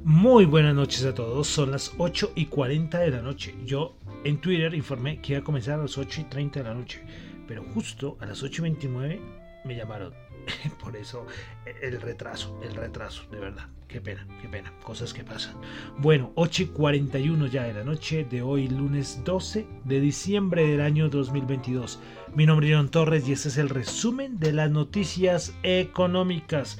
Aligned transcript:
Muy 0.06 0.44
buenas 0.44 0.72
noches 0.72 1.04
a 1.04 1.12
todos, 1.12 1.48
son 1.48 1.72
las 1.72 1.92
8 1.98 2.34
y 2.36 2.46
40 2.46 3.00
de 3.00 3.10
la 3.10 3.22
noche. 3.22 3.56
Yo 3.64 3.96
en 4.22 4.40
Twitter 4.40 4.72
informé 4.72 5.20
que 5.20 5.32
iba 5.32 5.40
a 5.40 5.44
comenzar 5.44 5.80
a 5.80 5.82
las 5.82 5.98
8 5.98 6.20
y 6.20 6.24
30 6.26 6.60
de 6.60 6.68
la 6.68 6.74
noche, 6.76 7.02
pero 7.48 7.64
justo 7.74 8.16
a 8.20 8.26
las 8.26 8.40
8 8.40 8.62
y 8.62 8.62
29 8.62 9.20
me 9.64 9.74
llamaron. 9.74 10.14
Por 10.80 10.94
eso 10.94 11.26
el 11.82 12.00
retraso, 12.00 12.56
el 12.62 12.76
retraso, 12.76 13.24
de 13.32 13.40
verdad. 13.40 13.66
Qué 13.88 14.00
pena, 14.00 14.24
qué 14.40 14.48
pena, 14.48 14.72
cosas 14.84 15.12
que 15.12 15.24
pasan. 15.24 15.56
Bueno, 15.98 16.30
8 16.36 16.62
y 16.62 16.66
41 16.66 17.48
ya 17.48 17.64
de 17.64 17.74
la 17.74 17.82
noche 17.82 18.24
de 18.30 18.42
hoy, 18.42 18.68
lunes 18.68 19.22
12 19.24 19.66
de 19.86 20.00
diciembre 20.00 20.68
del 20.68 20.82
año 20.82 21.08
2022. 21.08 21.98
Mi 22.32 22.46
nombre 22.46 22.70
es 22.70 22.76
John 22.76 22.90
Torres 22.90 23.28
y 23.28 23.32
este 23.32 23.48
es 23.48 23.58
el 23.58 23.70
resumen 23.70 24.38
de 24.38 24.52
las 24.52 24.70
noticias 24.70 25.52
económicas. 25.64 26.78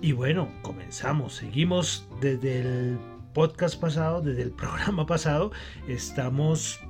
Y 0.00 0.10
bueno, 0.10 0.48
comenzamos, 0.62 1.34
seguimos 1.34 2.07
desde 2.20 2.60
el 2.60 2.98
podcast 3.34 3.80
pasado, 3.80 4.20
desde 4.20 4.42
el 4.42 4.50
programa 4.62 5.06
pasado, 5.06 5.52
estamos 5.86 6.80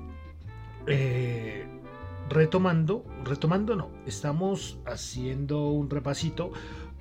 eh, 0.87 1.67
retomando, 2.29 3.05
retomando 3.25 3.77
no, 3.77 3.91
estamos 4.07 4.79
haciendo 4.87 5.69
un 5.69 5.91
repasito 5.91 6.53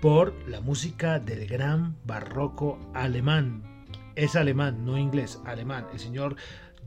por 0.01 0.33
la 0.47 0.61
música 0.61 1.19
del 1.19 1.47
gran 1.47 1.95
barroco 2.05 2.79
alemán. 2.93 3.76
Es 4.17 4.35
alemán, 4.35 4.83
no 4.83 4.97
inglés, 4.97 5.39
alemán. 5.45 5.85
El 5.93 5.99
señor 5.99 6.35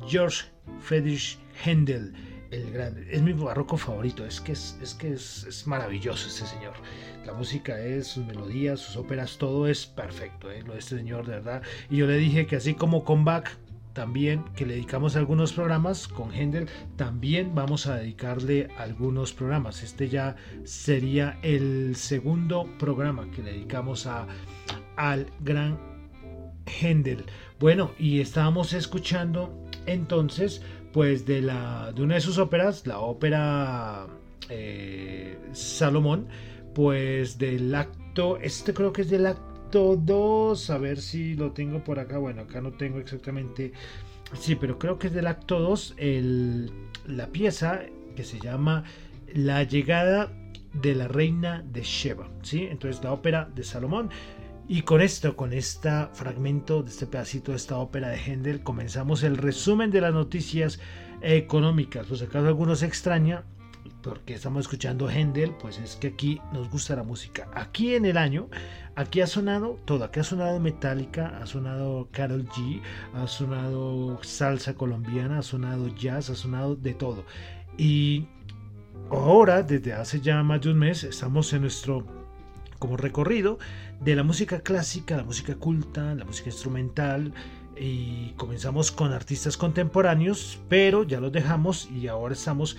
George 0.08 0.46
Friedrich 0.80 1.38
Händel 1.64 2.12
el 2.50 2.72
grande. 2.72 3.06
Es 3.08 3.22
mi 3.22 3.32
barroco 3.32 3.76
favorito, 3.76 4.26
es 4.26 4.40
que 4.40 4.50
es, 4.50 4.76
es 4.82 4.94
que 4.94 5.12
es, 5.12 5.64
maravilloso 5.64 6.26
este 6.26 6.44
señor. 6.44 6.72
La 7.24 7.32
música 7.32 7.78
es, 7.78 8.08
sus 8.08 8.26
melodías, 8.26 8.80
sus 8.80 8.96
óperas, 8.96 9.38
todo 9.38 9.68
es 9.68 9.86
perfecto, 9.86 10.50
¿eh? 10.50 10.64
lo 10.66 10.72
de 10.72 10.80
este 10.80 10.96
señor, 10.96 11.24
de 11.24 11.34
verdad. 11.34 11.62
Y 11.88 11.98
yo 11.98 12.08
le 12.08 12.16
dije 12.16 12.48
que 12.48 12.56
así 12.56 12.74
como 12.74 13.04
con 13.04 13.24
Bach 13.24 13.48
también 13.92 14.44
que 14.56 14.66
le 14.66 14.74
dedicamos 14.74 15.14
algunos 15.14 15.52
programas 15.52 16.08
con 16.08 16.32
Hendel 16.32 16.68
también 16.96 17.54
vamos 17.56 17.88
a 17.88 17.96
dedicarle 17.96 18.68
algunos 18.78 19.32
programas 19.32 19.82
este 19.82 20.08
ya 20.08 20.36
sería 20.62 21.40
el 21.42 21.96
segundo 21.96 22.68
programa 22.78 23.28
que 23.32 23.42
le 23.42 23.52
dedicamos 23.52 24.06
a 24.06 24.28
al 24.96 25.26
gran 25.40 25.89
Hendel 26.80 27.24
bueno 27.58 27.92
y 27.98 28.20
estábamos 28.20 28.72
escuchando 28.72 29.52
entonces 29.86 30.62
pues 30.92 31.26
de 31.26 31.42
la 31.42 31.92
de 31.92 32.02
una 32.02 32.14
de 32.14 32.20
sus 32.20 32.38
óperas 32.38 32.86
la 32.86 33.00
ópera 33.00 34.06
eh, 34.48 35.38
Salomón 35.52 36.28
pues 36.74 37.38
del 37.38 37.74
acto 37.74 38.38
este 38.38 38.74
creo 38.74 38.92
que 38.92 39.02
es 39.02 39.10
del 39.10 39.26
acto 39.26 39.50
2, 39.70 40.70
a 40.70 40.78
ver 40.78 41.00
si 41.00 41.34
lo 41.34 41.52
tengo 41.52 41.84
por 41.84 41.98
acá, 41.98 42.18
bueno, 42.18 42.42
acá 42.42 42.60
no 42.60 42.72
tengo 42.72 42.98
exactamente, 42.98 43.72
sí, 44.34 44.56
pero 44.56 44.78
creo 44.78 44.98
que 44.98 45.06
es 45.06 45.12
del 45.12 45.28
acto 45.28 45.60
2, 45.60 45.94
la 47.06 47.26
pieza 47.28 47.82
que 48.16 48.24
se 48.24 48.40
llama 48.40 48.84
La 49.32 49.62
llegada 49.62 50.32
de 50.72 50.94
la 50.94 51.08
reina 51.08 51.64
de 51.72 51.82
Sheba, 51.82 52.28
¿sí? 52.42 52.66
Entonces 52.70 53.02
la 53.02 53.12
ópera 53.12 53.48
de 53.54 53.64
Salomón. 53.64 54.10
Y 54.72 54.82
con 54.82 55.00
esto, 55.00 55.34
con 55.34 55.52
este 55.52 55.90
fragmento 56.12 56.84
de 56.84 56.90
este 56.90 57.04
pedacito 57.04 57.50
de 57.50 57.56
esta 57.56 57.76
ópera 57.78 58.08
de 58.08 58.18
Händel, 58.18 58.62
comenzamos 58.62 59.24
el 59.24 59.36
resumen 59.36 59.90
de 59.90 60.00
las 60.00 60.14
noticias 60.14 60.78
económicas. 61.22 62.06
Pues 62.06 62.22
acaso 62.22 62.46
algunos 62.46 62.84
extraña, 62.84 63.42
porque 64.00 64.34
estamos 64.34 64.60
escuchando 64.60 65.10
Händel, 65.10 65.56
pues 65.60 65.78
es 65.78 65.96
que 65.96 66.06
aquí 66.06 66.40
nos 66.52 66.70
gusta 66.70 66.94
la 66.94 67.02
música. 67.02 67.50
Aquí 67.52 67.96
en 67.96 68.04
el 68.04 68.16
año, 68.16 68.48
aquí 68.94 69.20
ha 69.20 69.26
sonado 69.26 69.76
todo, 69.86 70.04
aquí 70.04 70.20
ha 70.20 70.22
sonado 70.22 70.60
Metallica, 70.60 71.36
ha 71.42 71.46
sonado 71.46 72.08
Carol 72.12 72.46
G, 72.46 72.80
ha 73.14 73.26
sonado 73.26 74.22
salsa 74.22 74.74
colombiana, 74.74 75.40
ha 75.40 75.42
sonado 75.42 75.88
jazz, 75.96 76.30
ha 76.30 76.36
sonado 76.36 76.76
de 76.76 76.94
todo. 76.94 77.24
Y 77.76 78.28
ahora, 79.10 79.64
desde 79.64 79.94
hace 79.94 80.20
ya 80.20 80.40
más 80.44 80.60
de 80.60 80.70
un 80.70 80.78
mes, 80.78 81.02
estamos 81.02 81.52
en 81.54 81.62
nuestro 81.62 82.19
como 82.80 82.96
recorrido 82.96 83.60
de 84.00 84.16
la 84.16 84.24
música 84.24 84.62
clásica, 84.62 85.16
la 85.16 85.22
música 85.22 85.54
culta, 85.54 86.16
la 86.16 86.24
música 86.24 86.48
instrumental, 86.48 87.32
y 87.78 88.32
comenzamos 88.36 88.90
con 88.92 89.12
artistas 89.12 89.56
contemporáneos, 89.56 90.58
pero 90.68 91.04
ya 91.04 91.20
los 91.20 91.32
dejamos 91.32 91.88
y 91.90 92.08
ahora 92.08 92.34
estamos 92.34 92.76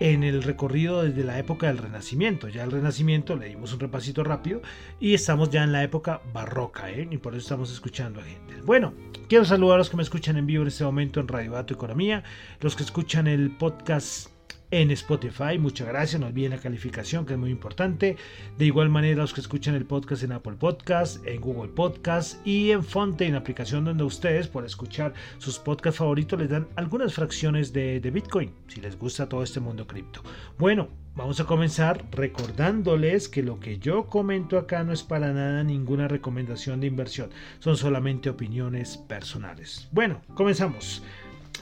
en 0.00 0.22
el 0.22 0.44
recorrido 0.44 1.02
desde 1.02 1.24
la 1.24 1.38
época 1.38 1.66
del 1.66 1.78
Renacimiento. 1.78 2.48
Ya 2.48 2.62
el 2.62 2.70
Renacimiento 2.70 3.34
le 3.34 3.48
dimos 3.48 3.72
un 3.72 3.80
repasito 3.80 4.22
rápido 4.22 4.62
y 5.00 5.14
estamos 5.14 5.50
ya 5.50 5.64
en 5.64 5.72
la 5.72 5.82
época 5.82 6.20
barroca, 6.32 6.90
¿eh? 6.90 7.08
y 7.10 7.16
por 7.18 7.34
eso 7.34 7.42
estamos 7.42 7.72
escuchando 7.72 8.20
a 8.20 8.24
gente. 8.24 8.54
Bueno, 8.64 8.94
quiero 9.28 9.44
saludar 9.44 9.74
a 9.74 9.78
los 9.78 9.90
que 9.90 9.96
me 9.96 10.04
escuchan 10.04 10.36
en 10.36 10.46
vivo 10.46 10.62
en 10.62 10.68
este 10.68 10.84
momento 10.84 11.18
en 11.18 11.26
Radio 11.26 11.52
Dato 11.52 11.74
Economía, 11.74 12.22
los 12.60 12.76
que 12.76 12.84
escuchan 12.84 13.26
el 13.26 13.50
podcast 13.50 14.37
en 14.70 14.90
Spotify. 14.90 15.58
Muchas 15.58 15.88
gracias, 15.88 16.20
no 16.20 16.26
olviden 16.26 16.52
la 16.52 16.58
calificación 16.58 17.26
que 17.26 17.34
es 17.34 17.38
muy 17.38 17.50
importante. 17.50 18.16
De 18.56 18.64
igual 18.64 18.88
manera 18.88 19.22
los 19.22 19.32
que 19.32 19.40
escuchan 19.40 19.74
el 19.74 19.86
podcast 19.86 20.22
en 20.22 20.32
Apple 20.32 20.56
Podcast, 20.58 21.26
en 21.26 21.40
Google 21.40 21.72
Podcast 21.72 22.46
y 22.46 22.70
en 22.70 22.84
Fonte, 22.84 23.28
la 23.28 23.38
aplicación 23.38 23.84
donde 23.84 24.04
ustedes 24.04 24.48
por 24.48 24.64
escuchar 24.64 25.14
sus 25.38 25.58
podcasts 25.58 25.98
favoritos 25.98 26.38
les 26.38 26.50
dan 26.50 26.68
algunas 26.76 27.14
fracciones 27.14 27.72
de, 27.72 28.00
de 28.00 28.10
Bitcoin, 28.10 28.52
si 28.66 28.80
les 28.80 28.98
gusta 28.98 29.28
todo 29.28 29.42
este 29.42 29.60
mundo 29.60 29.86
cripto. 29.86 30.22
Bueno, 30.58 30.88
Vamos 31.18 31.40
a 31.40 31.46
comenzar 31.46 32.04
recordándoles 32.12 33.28
que 33.28 33.42
lo 33.42 33.58
que 33.58 33.80
yo 33.80 34.06
comento 34.06 34.56
acá 34.56 34.84
no 34.84 34.92
es 34.92 35.02
para 35.02 35.32
nada 35.32 35.64
ninguna 35.64 36.06
recomendación 36.06 36.80
de 36.80 36.86
inversión, 36.86 37.30
son 37.58 37.76
solamente 37.76 38.30
opiniones 38.30 38.98
personales. 38.98 39.88
Bueno, 39.90 40.22
comenzamos. 40.34 41.02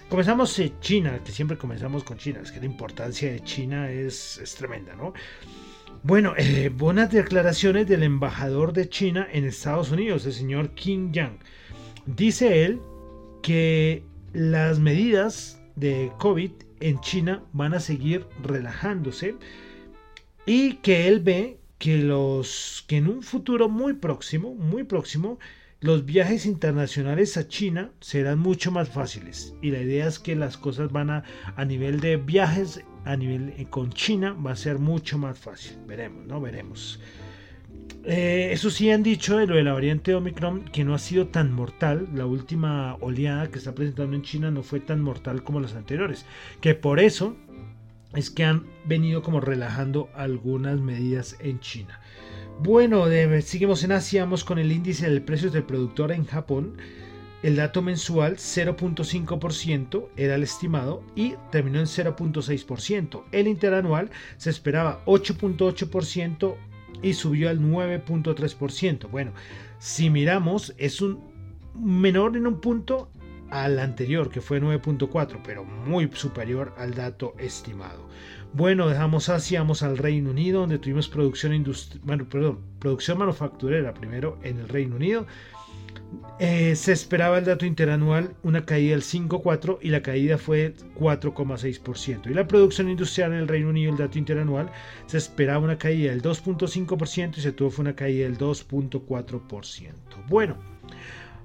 Comenzamos 0.09 0.57
en 0.61 0.79
China, 0.79 1.19
que 1.25 1.33
siempre 1.33 1.59
comenzamos 1.59 2.05
con 2.05 2.17
China, 2.17 2.39
es 2.41 2.53
que 2.53 2.61
la 2.61 2.67
importancia 2.67 3.29
de 3.29 3.41
China 3.41 3.91
es, 3.91 4.55
tremenda, 4.57 4.95
¿no? 4.95 5.13
Bueno, 6.05 6.35
eh, 6.37 6.71
buenas 6.73 7.11
declaraciones 7.11 7.89
del 7.89 8.05
embajador 8.05 8.73
de 8.73 8.89
China 8.89 9.27
en 9.33 9.45
Estados 9.45 9.91
Unidos, 9.91 10.25
el 10.25 10.33
señor 10.33 10.71
Kim 10.75 11.11
Yang. 11.11 11.41
Dice 12.07 12.65
él 12.65 12.81
que 13.43 14.05
las 14.33 14.79
medidas 14.79 15.61
de 15.75 16.13
COVID 16.19 16.53
en 16.79 17.01
China 17.01 17.43
van 17.53 17.75
a 17.75 17.81
seguir 17.81 18.27
relajándose 18.45 19.35
y 20.47 20.75
que 20.75 21.09
él 21.09 21.19
ve 21.19 21.59
que 21.79 21.99
los 21.99 22.85
que 22.87 22.99
en 22.99 23.09
un 23.09 23.23
futuro 23.23 23.69
muy 23.69 23.95
próximo, 23.95 24.55
muy 24.55 24.85
próximo, 24.85 25.41
los 25.81 26.07
viajes 26.07 26.47
internacionales 26.47 27.37
a 27.37 27.49
China 27.49 27.91
serán 28.01 28.39
mucho 28.39 28.71
más 28.73 28.89
fáciles 28.89 29.55
y 29.61 29.71
la 29.71 29.83
idea 29.83 30.07
es 30.07 30.19
que 30.19 30.35
las 30.35 30.57
cosas 30.57 30.91
van 30.91 31.11
a 31.11 31.25
a 31.55 31.65
nivel 31.65 32.01
de 32.01 32.17
viajes 32.17 32.83
a 33.05 33.17
nivel 33.17 33.53
eh, 33.59 33.67
con 33.69 33.93
China 33.93 34.33
va 34.33 34.53
a 34.53 34.57
ser 34.57 34.79
mucho 34.79 35.19
más 35.19 35.39
fácil. 35.39 35.77
Veremos 35.87 36.27
no 36.27 36.41
veremos. 36.41 37.01
Eh, 38.05 38.51
eso 38.53 38.71
sí 38.71 38.91
han 38.91 39.03
dicho 39.03 39.37
de 39.37 39.47
lo 39.47 39.57
de 39.57 39.65
la 39.65 39.73
variante 39.75 40.15
Omicron 40.15 40.65
que 40.65 40.85
no 40.85 40.95
ha 40.95 40.99
sido 40.99 41.29
tan 41.29 41.53
mortal. 41.53 42.09
La 42.15 42.25
última 42.25 42.95
oleada 43.01 43.49
que 43.51 43.59
está 43.59 43.75
presentando 43.75 44.17
en 44.17 44.23
China 44.23 44.51
no 44.51 44.63
fue 44.63 44.81
tan 44.81 45.03
mortal 45.03 45.45
como 45.45 45.61
las 45.61 45.75
anteriores 45.75 46.25
que 46.61 46.75
por 46.75 47.01
eso 47.01 47.37
es 48.15 48.31
que 48.31 48.45
han 48.45 48.65
venido 48.87 49.23
como 49.23 49.41
relajando 49.41 50.09
algunas 50.15 50.81
medidas 50.81 51.37
en 51.41 51.61
China 51.61 52.01
bueno, 52.61 53.05
seguimos 53.43 53.85
en 53.85 53.93
Asia, 53.93 54.25
vamos 54.25 54.45
con 54.45 54.59
el 54.59 54.73
índice 54.73 55.09
del 55.09 55.23
precio 55.23 55.51
del 55.51 55.65
productor 55.65 56.13
en 56.13 56.25
Japón. 56.25 56.77
El 57.43 57.57
dato 57.57 57.83
mensual 57.83 58.37
0.5% 58.37 60.09
era 60.17 60.35
el 60.35 60.43
estimado 60.43 61.05
y 61.15 61.35
terminó 61.53 61.79
en 61.79 61.87
0.6%. 61.87 63.25
El 63.31 63.47
interanual 63.47 64.11
se 64.39 64.51
esperaba 64.51 65.05
8.8% 65.05 66.57
y 67.03 67.13
subió 67.13 67.51
al 67.51 67.61
9.3%. 67.61 69.11
Bueno, 69.11 69.33
si 69.79 70.09
miramos 70.09 70.75
es 70.79 71.03
un 71.03 71.21
menor 71.75 72.37
en 72.37 72.47
un 72.47 72.61
punto 72.61 73.11
al 73.51 73.79
anterior 73.79 74.31
que 74.31 74.41
fue 74.41 74.61
9.4, 74.61 75.41
pero 75.45 75.65
muy 75.65 76.11
superior 76.15 76.75
al 76.79 76.95
dato 76.95 77.35
estimado. 77.39 78.09
Bueno, 78.53 78.89
dejamos 78.89 79.29
Asia, 79.29 79.61
vamos 79.61 79.83
al 79.83 79.99
Reino 79.99 80.31
Unido, 80.31 80.61
donde 80.61 80.79
tuvimos 80.79 81.09
producción, 81.09 81.65
bueno, 82.05 82.27
perdón, 82.29 82.61
producción 82.79 83.19
manufacturera 83.19 83.93
primero 83.93 84.39
en 84.43 84.59
el 84.59 84.69
Reino 84.69 84.97
Unido. 84.97 85.27
Eh, 86.39 86.77
se 86.77 86.93
esperaba 86.93 87.39
el 87.39 87.47
dato 87.47 87.65
interanual 87.65 88.35
una 88.43 88.67
caída 88.67 88.93
del 88.93 89.03
5,4 89.03 89.79
y 89.81 89.89
la 89.89 90.03
caída 90.03 90.37
fue 90.37 90.75
4,6%. 90.99 92.31
Y 92.31 92.35
la 92.35 92.47
producción 92.47 92.91
industrial 92.91 93.33
en 93.33 93.39
el 93.39 93.49
Reino 93.49 93.71
Unido, 93.71 93.91
el 93.93 93.99
dato 93.99 94.19
interanual, 94.19 94.71
se 95.07 95.17
esperaba 95.17 95.65
una 95.65 95.79
caída 95.79 96.11
del 96.11 96.23
2,5% 96.23 97.39
y 97.39 97.41
se 97.41 97.53
tuvo 97.53 97.71
fue 97.71 97.85
una 97.85 97.97
caída 97.97 98.25
del 98.25 98.37
2,4%. 98.37 99.93
Bueno, 100.29 100.57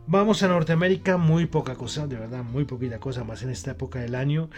vamos 0.07 0.43
a 0.43 0.49
Norteamérica, 0.49 1.15
muy 1.17 1.45
poca 1.45 1.75
cosa, 1.75 2.05
de 2.05 2.17
verdad, 2.17 2.43
muy 2.43 2.65
poquita 2.65 2.99
cosa 2.99 3.23
más 3.23 3.43
en 3.43 3.49
esta 3.49 3.71
época 3.71 3.99
del 3.99 4.15
año. 4.15 4.49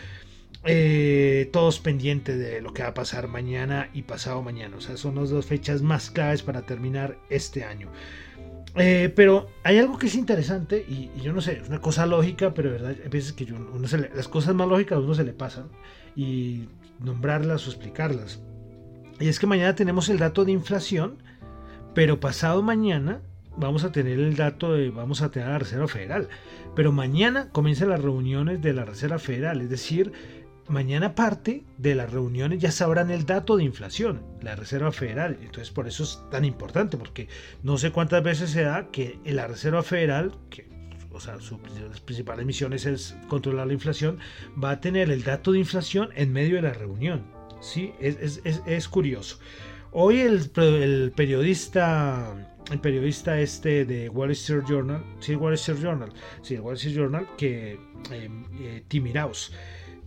Eh, 0.65 1.49
todos 1.51 1.79
pendientes 1.79 2.39
de 2.39 2.61
lo 2.61 2.73
que 2.73 2.83
va 2.83 2.89
a 2.89 2.93
pasar 2.93 3.27
mañana 3.27 3.89
y 3.93 4.03
pasado 4.03 4.41
mañana. 4.41 4.77
O 4.77 4.81
sea, 4.81 4.95
son 4.95 5.15
las 5.15 5.29
dos 5.29 5.45
fechas 5.45 5.81
más 5.81 6.09
claves 6.09 6.41
para 6.41 6.61
terminar 6.61 7.17
este 7.29 7.65
año. 7.65 7.89
Eh, 8.75 9.11
pero 9.15 9.49
hay 9.63 9.77
algo 9.77 9.97
que 9.99 10.07
es 10.07 10.15
interesante 10.15 10.83
y, 10.87 11.11
yo 11.21 11.31
no 11.31 11.41
sé, 11.41 11.59
es 11.61 11.69
una 11.69 11.79
cosa 11.79 12.05
lógica, 12.05 12.53
pero 12.53 12.71
verdad, 12.71 12.95
hay 13.03 13.09
veces 13.09 13.33
que 13.33 13.45
uno 13.51 13.87
se 13.87 14.09
las 14.09 14.27
cosas 14.27 14.55
más 14.55 14.67
lógicas 14.67 14.97
a 14.97 15.01
uno 15.01 15.13
se 15.13 15.23
le 15.23 15.33
pasan 15.33 15.67
y 16.15 16.69
nombrarlas 16.99 17.67
o 17.67 17.69
explicarlas. 17.69 18.41
Y 19.19 19.27
es 19.27 19.39
que 19.39 19.47
mañana 19.47 19.75
tenemos 19.75 20.09
el 20.09 20.17
dato 20.17 20.43
de 20.43 20.53
inflación, 20.53 21.17
pero 21.93 22.19
pasado 22.19 22.63
mañana 22.63 23.21
vamos 23.57 23.83
a 23.83 23.91
tener 23.91 24.19
el 24.19 24.35
dato 24.35 24.73
de, 24.73 24.89
vamos 24.89 25.21
a 25.21 25.29
tener 25.29 25.49
la 25.49 25.59
Reserva 25.59 25.87
Federal. 25.87 26.29
Pero 26.75 26.91
mañana 26.91 27.49
comienzan 27.51 27.89
las 27.89 28.01
reuniones 28.01 28.61
de 28.61 28.73
la 28.73 28.85
Reserva 28.85 29.19
Federal, 29.19 29.61
es 29.61 29.69
decir, 29.69 30.11
mañana 30.67 31.15
parte 31.15 31.63
de 31.77 31.95
las 31.95 32.11
reuniones 32.11 32.59
ya 32.59 32.71
sabrán 32.71 33.11
el 33.11 33.25
dato 33.25 33.57
de 33.57 33.63
inflación, 33.63 34.21
la 34.41 34.55
Reserva 34.55 34.91
Federal. 34.91 35.37
Entonces 35.41 35.71
por 35.71 35.87
eso 35.87 36.03
es 36.03 36.19
tan 36.31 36.45
importante, 36.45 36.97
porque 36.97 37.27
no 37.63 37.77
sé 37.77 37.91
cuántas 37.91 38.23
veces 38.23 38.51
se 38.51 38.63
da 38.63 38.87
que 38.91 39.19
la 39.25 39.47
Reserva 39.47 39.83
Federal, 39.83 40.35
que 40.49 40.71
o 41.11 41.19
sea, 41.19 41.39
su, 41.39 41.59
las 41.89 42.01
principales 42.01 42.45
misiones 42.45 42.85
es 42.85 43.15
controlar 43.27 43.67
la 43.67 43.73
inflación, 43.73 44.17
va 44.61 44.71
a 44.71 44.81
tener 44.81 45.11
el 45.11 45.23
dato 45.23 45.51
de 45.51 45.59
inflación 45.59 46.09
en 46.15 46.33
medio 46.33 46.55
de 46.55 46.63
la 46.63 46.73
reunión. 46.73 47.23
¿sí? 47.61 47.93
Es, 47.99 48.87
curioso. 48.87 49.39
Hoy 49.91 50.21
el, 50.21 50.49
periodista, 51.15 52.57
el 52.71 52.79
periodista 52.79 53.39
este 53.39 53.85
de 53.85 54.09
Wall 54.09 54.31
Street 54.31 54.63
Journal, 54.67 55.03
sí, 55.19 55.35
Wall 55.35 55.53
Street 55.53 55.79
Journal, 55.81 56.11
sí, 56.41 56.57
Wall 56.57 56.75
Street 56.75 56.95
Journal, 56.95 57.27
que 57.37 57.79
eh, 58.11 58.29
eh 58.59 58.83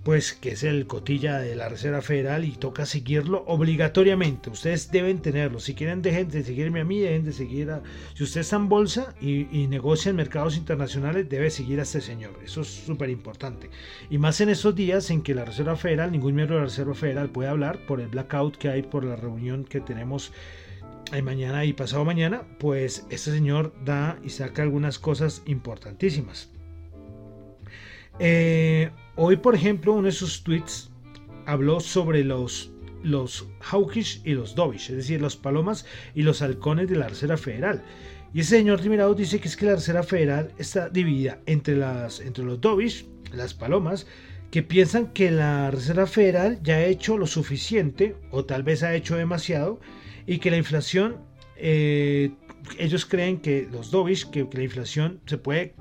pues 0.06 0.34
que 0.34 0.50
es 0.50 0.62
el 0.62 0.86
cotilla 0.86 1.40
de 1.40 1.56
la 1.56 1.68
Reserva 1.68 2.00
Federal 2.00 2.44
y 2.44 2.52
toca 2.52 2.86
seguirlo 2.86 3.42
obligatoriamente. 3.48 4.50
Ustedes 4.50 4.92
deben 4.92 5.20
tenerlo. 5.20 5.58
Si 5.58 5.74
quieren, 5.74 6.00
dejen 6.00 6.28
de 6.28 6.44
seguirme 6.44 6.82
a 6.82 6.84
mí, 6.84 7.00
dejen 7.00 7.24
de 7.24 7.32
seguir 7.32 7.72
a... 7.72 7.82
Si 8.14 8.22
usted 8.22 8.42
está 8.42 8.54
en 8.54 8.68
bolsa 8.68 9.16
y, 9.20 9.48
y 9.50 9.66
negocia 9.66 10.10
en 10.10 10.14
mercados 10.14 10.56
internacionales, 10.56 11.28
debe 11.28 11.50
seguir 11.50 11.80
a 11.80 11.82
este 11.82 12.00
señor. 12.00 12.38
Eso 12.44 12.60
es 12.60 12.68
súper 12.68 13.10
importante. 13.10 13.68
Y 14.08 14.18
más 14.18 14.40
en 14.40 14.48
estos 14.50 14.76
días 14.76 15.10
en 15.10 15.22
que 15.22 15.34
la 15.34 15.44
Reserva 15.44 15.74
Federal, 15.74 16.12
ningún 16.12 16.36
miembro 16.36 16.54
de 16.54 16.62
la 16.62 16.68
Reserva 16.68 16.94
Federal 16.94 17.30
puede 17.30 17.48
hablar 17.48 17.84
por 17.84 18.00
el 18.00 18.06
blackout 18.06 18.58
que 18.58 18.68
hay 18.68 18.82
por 18.82 19.02
la 19.02 19.16
reunión 19.16 19.64
que 19.64 19.80
tenemos 19.80 20.32
eh, 21.12 21.20
mañana 21.20 21.64
y 21.64 21.72
pasado 21.72 22.04
mañana, 22.04 22.42
pues 22.60 23.04
este 23.10 23.32
señor 23.32 23.74
da 23.84 24.20
y 24.22 24.30
saca 24.30 24.62
algunas 24.62 25.00
cosas 25.00 25.42
importantísimas. 25.46 26.52
Eh, 28.20 28.92
Hoy, 29.16 29.36
por 29.36 29.54
ejemplo, 29.54 29.94
uno 29.94 30.06
de 30.06 30.12
sus 30.12 30.42
tweets 30.42 30.90
habló 31.46 31.80
sobre 31.80 32.22
los, 32.22 32.70
los 33.02 33.48
hawkish 33.60 34.20
y 34.24 34.32
los 34.32 34.54
dovish, 34.54 34.90
es 34.90 34.96
decir, 34.96 35.22
los 35.22 35.36
palomas 35.36 35.86
y 36.14 36.22
los 36.22 36.42
halcones 36.42 36.88
de 36.88 36.96
la 36.96 37.08
Reserva 37.08 37.38
Federal. 37.38 37.82
Y 38.34 38.40
ese 38.40 38.58
señor 38.58 38.82
Timirado 38.82 39.14
dice 39.14 39.40
que 39.40 39.48
es 39.48 39.56
que 39.56 39.64
la 39.64 39.76
Reserva 39.76 40.02
Federal 40.02 40.52
está 40.58 40.90
dividida 40.90 41.40
entre, 41.46 41.76
las, 41.76 42.20
entre 42.20 42.44
los 42.44 42.60
dovish, 42.60 43.06
las 43.32 43.54
palomas, 43.54 44.06
que 44.50 44.62
piensan 44.62 45.12
que 45.14 45.30
la 45.30 45.70
Reserva 45.70 46.06
Federal 46.06 46.60
ya 46.62 46.74
ha 46.74 46.84
hecho 46.84 47.16
lo 47.16 47.26
suficiente 47.26 48.16
o 48.30 48.44
tal 48.44 48.62
vez 48.64 48.82
ha 48.82 48.94
hecho 48.94 49.16
demasiado 49.16 49.80
y 50.26 50.38
que 50.38 50.50
la 50.50 50.58
inflación 50.58 51.16
eh, 51.56 52.32
ellos 52.78 53.06
creen 53.06 53.38
que 53.38 53.68
los 53.70 53.90
Dovish, 53.90 54.30
que, 54.30 54.46
la 54.52 54.62
inflación 54.62 55.20
se 55.26 55.38
puede, 55.38 55.74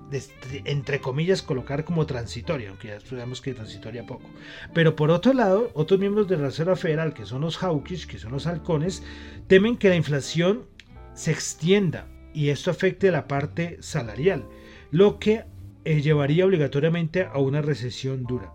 entre 0.65 0.99
comillas, 0.99 1.41
colocar 1.41 1.85
como 1.85 2.05
transitoria, 2.05 2.69
aunque 2.69 2.89
ya 2.89 2.99
sabemos 2.99 3.41
que 3.41 3.53
transitoria 3.53 4.05
poco. 4.05 4.29
Pero 4.73 4.95
por 4.95 5.11
otro 5.11 5.33
lado, 5.33 5.71
otros 5.73 5.99
miembros 5.99 6.27
de 6.27 6.37
la 6.37 6.45
Reserva 6.45 6.75
Federal, 6.75 7.13
que 7.13 7.25
son 7.25 7.41
los 7.41 7.57
Hawkish, 7.57 8.07
que 8.07 8.19
son 8.19 8.31
los 8.31 8.47
halcones, 8.47 9.03
temen 9.47 9.77
que 9.77 9.89
la 9.89 9.95
inflación 9.95 10.65
se 11.13 11.31
extienda 11.31 12.07
y 12.33 12.49
esto 12.49 12.71
afecte 12.71 13.11
la 13.11 13.27
parte 13.27 13.77
salarial, 13.81 14.45
lo 14.91 15.19
que 15.19 15.45
eh, 15.85 16.01
llevaría 16.01 16.45
obligatoriamente 16.45 17.23
a 17.23 17.37
una 17.37 17.61
recesión 17.61 18.23
dura. 18.23 18.53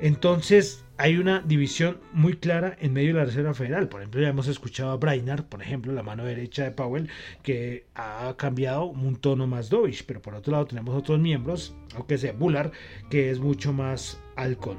Entonces, 0.00 0.83
hay 0.96 1.16
una 1.16 1.40
división 1.40 1.98
muy 2.12 2.34
clara 2.36 2.76
en 2.80 2.92
medio 2.92 3.08
de 3.08 3.20
la 3.20 3.24
Reserva 3.24 3.54
Federal. 3.54 3.88
Por 3.88 4.00
ejemplo, 4.00 4.20
ya 4.20 4.28
hemos 4.28 4.46
escuchado 4.46 4.90
a 4.90 4.96
Brainard, 4.96 5.44
por 5.44 5.60
ejemplo, 5.60 5.92
la 5.92 6.02
mano 6.02 6.24
derecha 6.24 6.64
de 6.64 6.70
Powell, 6.70 7.08
que 7.42 7.86
ha 7.94 8.34
cambiado 8.36 8.84
un 8.84 9.16
tono 9.16 9.46
más 9.46 9.70
dovish, 9.70 10.04
pero 10.06 10.22
por 10.22 10.34
otro 10.34 10.52
lado 10.52 10.66
tenemos 10.66 10.94
otros 10.94 11.18
miembros, 11.18 11.74
aunque 11.94 12.18
sea 12.18 12.32
Bullard, 12.32 12.72
que 13.10 13.30
es 13.30 13.40
mucho 13.40 13.72
más 13.72 14.20
halcón. 14.36 14.78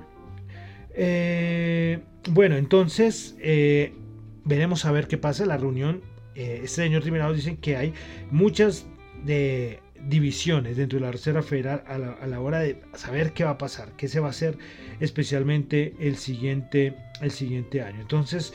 Eh, 0.91 1.99
bueno, 2.29 2.55
entonces 2.55 3.35
eh, 3.41 3.93
veremos 4.45 4.85
a 4.85 4.91
ver 4.91 5.07
qué 5.07 5.17
pasa. 5.17 5.45
La 5.45 5.57
reunión, 5.57 6.01
eh, 6.35 6.61
este 6.63 6.83
señor 6.83 7.03
Timerado 7.03 7.33
dice 7.33 7.57
que 7.57 7.75
hay 7.75 7.93
muchas 8.31 8.87
de 9.25 9.81
divisiones 10.01 10.77
dentro 10.77 10.99
de 10.99 11.05
la 11.05 11.11
Reserva 11.11 11.41
Federal 11.41 11.83
a 11.87 12.27
la, 12.27 12.39
hora 12.39 12.59
de 12.59 12.81
saber 12.93 13.33
qué 13.33 13.43
va 13.43 13.51
a 13.51 13.57
pasar, 13.57 13.93
qué 13.97 14.07
se 14.07 14.19
va 14.19 14.27
a 14.27 14.31
hacer 14.31 14.57
especialmente 14.99 15.95
el 15.99 16.17
siguiente, 16.17 16.95
el 17.21 17.31
siguiente 17.31 17.81
año. 17.81 18.01
Entonces 18.01 18.53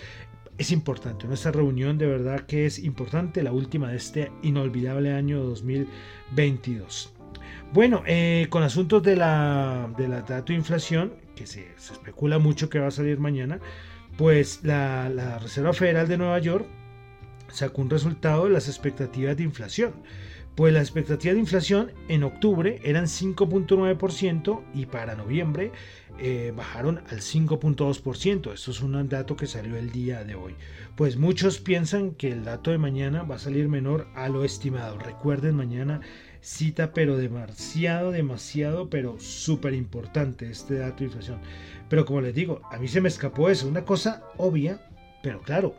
es 0.58 0.70
importante, 0.70 1.26
nuestra 1.26 1.52
reunión 1.52 1.98
de 1.98 2.06
verdad 2.06 2.40
que 2.42 2.66
es 2.66 2.78
importante, 2.78 3.42
la 3.42 3.52
última 3.52 3.90
de 3.90 3.96
este 3.96 4.30
inolvidable 4.42 5.12
año 5.12 5.42
2022. 5.42 7.14
Bueno, 7.72 8.02
eh, 8.06 8.46
con 8.50 8.62
asuntos 8.62 9.02
de 9.02 9.16
la, 9.16 9.92
de 9.96 10.08
la 10.08 10.22
dato 10.22 10.52
de 10.52 10.58
inflación, 10.58 11.14
que 11.34 11.46
se, 11.46 11.72
especula 11.76 12.38
mucho 12.38 12.68
que 12.68 12.78
va 12.78 12.88
a 12.88 12.90
salir 12.92 13.18
mañana, 13.18 13.60
pues 14.16 14.60
la, 14.62 15.08
la 15.08 15.38
Reserva 15.38 15.72
Federal 15.72 16.06
de 16.08 16.18
Nueva 16.18 16.38
York 16.40 16.66
sacó 17.48 17.82
un 17.82 17.90
resultado 17.90 18.44
de 18.44 18.50
las 18.50 18.68
expectativas 18.68 19.36
de 19.36 19.44
inflación 19.44 19.94
pues 20.60 20.74
la 20.74 20.80
expectativa 20.80 21.32
de 21.32 21.40
inflación 21.40 21.90
en 22.08 22.22
octubre 22.22 22.82
eran 22.84 23.06
5.9% 23.06 24.60
y 24.74 24.84
para 24.84 25.14
noviembre 25.14 25.72
eh, 26.18 26.52
bajaron 26.54 26.98
al 27.08 27.20
5.2%. 27.20 28.52
Esto 28.52 28.70
es 28.70 28.82
un 28.82 29.08
dato 29.08 29.36
que 29.36 29.46
salió 29.46 29.76
el 29.76 29.90
día 29.90 30.22
de 30.22 30.34
hoy. 30.34 30.56
Pues 30.96 31.16
muchos 31.16 31.60
piensan 31.60 32.10
que 32.10 32.30
el 32.30 32.44
dato 32.44 32.72
de 32.72 32.76
mañana 32.76 33.22
va 33.22 33.36
a 33.36 33.38
salir 33.38 33.70
menor 33.70 34.06
a 34.14 34.28
lo 34.28 34.44
estimado. 34.44 34.98
Recuerden, 34.98 35.56
mañana 35.56 36.02
cita, 36.42 36.92
pero 36.92 37.16
demasiado, 37.16 38.10
demasiado, 38.10 38.90
pero 38.90 39.18
súper 39.18 39.72
importante 39.72 40.50
este 40.50 40.74
dato 40.74 40.98
de 40.98 41.04
inflación. 41.06 41.38
Pero 41.88 42.04
como 42.04 42.20
les 42.20 42.34
digo, 42.34 42.60
a 42.70 42.76
mí 42.76 42.86
se 42.86 43.00
me 43.00 43.08
escapó 43.08 43.48
eso. 43.48 43.66
Una 43.66 43.86
cosa 43.86 44.24
obvia, 44.36 44.89
pero 45.22 45.42
claro, 45.42 45.74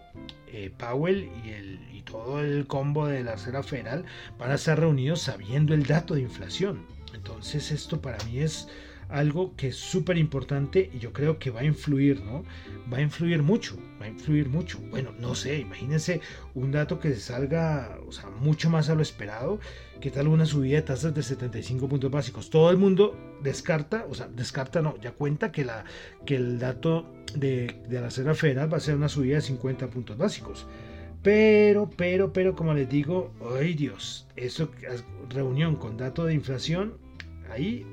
eh, 0.48 0.71
Powell 0.77 1.29
y 1.43 1.50
el 1.51 1.79
todo 2.12 2.41
el 2.41 2.67
combo 2.67 3.07
de 3.07 3.24
la 3.24 3.33
Reserva 3.33 3.63
Federal 3.63 4.05
van 4.38 4.51
a 4.51 4.55
estar 4.55 4.79
reunidos 4.79 5.21
sabiendo 5.21 5.74
el 5.74 5.86
dato 5.86 6.15
de 6.15 6.21
inflación. 6.21 6.86
Entonces 7.13 7.71
esto 7.71 8.01
para 8.01 8.24
mí 8.25 8.39
es 8.39 8.67
algo 9.12 9.56
que 9.56 9.68
es 9.68 9.75
súper 9.75 10.18
importante 10.18 10.89
y 10.94 11.00
yo 11.00 11.12
creo 11.12 11.38
que 11.38 11.51
va 11.51 11.62
a 11.62 11.65
influir, 11.65 12.22
¿no? 12.24 12.44
Va 12.91 12.98
a 12.98 13.01
influir 13.01 13.44
mucho, 13.44 13.77
va 14.01 14.06
a 14.06 14.10
influir 14.10 14.50
mucho. 14.50 14.80
Bueno, 14.89 15.12
no 15.20 15.36
sé, 15.36 15.60
imagínense 15.60 16.22
un 16.56 16.72
dato 16.72 17.00
que 17.00 17.13
salga, 17.15 18.00
o 18.08 18.12
sea, 18.12 18.30
mucho 18.30 18.70
más 18.70 18.89
a 18.89 18.96
lo 18.96 19.01
esperado. 19.01 19.60
¿Qué 20.00 20.10
tal 20.10 20.27
una 20.27 20.46
subida 20.46 20.77
de 20.77 20.82
tasas 20.84 21.13
de 21.13 21.22
75 21.22 21.88
puntos 21.88 22.10
básicos? 22.10 22.50
Todo 22.50 22.72
el 22.72 22.77
mundo 22.77 23.15
descarta, 23.44 24.06
o 24.10 24.15
sea, 24.15 24.27
descarta 24.27 24.82
no, 24.82 24.98
ya 25.00 25.12
cuenta 25.12 25.51
que, 25.51 25.65
la, 25.65 25.84
que 26.25 26.36
el 26.36 26.58
dato 26.58 27.06
de, 27.36 27.82
la 27.89 28.01
Reserva 28.01 28.34
Federal 28.34 28.72
va 28.72 28.77
a 28.77 28.82
ser 28.82 28.96
una 28.96 29.10
subida 29.10 29.36
de 29.36 29.41
50 29.41 29.88
puntos 29.89 30.18
básicos. 30.18 30.65
Pero, 31.22 31.89
pero, 31.96 32.34
pero, 32.34 32.56
como 32.56 32.74
les 32.74 32.89
digo, 32.89 33.32
ay 33.60 33.75
Dios, 33.75 34.25
eso, 34.36 34.72
reunión 35.30 35.75
con 35.75 35.98
dato 35.98 36.25
de 36.25 36.34
inflación, 36.34 36.94
ahí, 37.51 37.86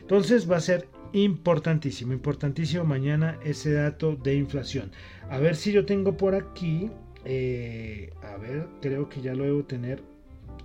entonces 0.00 0.50
va 0.50 0.56
a 0.56 0.60
ser 0.60 0.88
importantísimo, 1.12 2.12
importantísimo 2.12 2.84
mañana 2.84 3.38
ese 3.44 3.72
dato 3.72 4.16
de 4.16 4.34
inflación. 4.36 4.90
A 5.30 5.38
ver 5.38 5.56
si 5.56 5.72
yo 5.72 5.84
tengo 5.84 6.16
por 6.16 6.34
aquí, 6.34 6.90
eh, 7.24 8.12
a 8.22 8.36
ver, 8.36 8.68
creo 8.80 9.08
que 9.08 9.20
ya 9.20 9.34
lo 9.34 9.44
debo 9.44 9.64
tener 9.64 10.02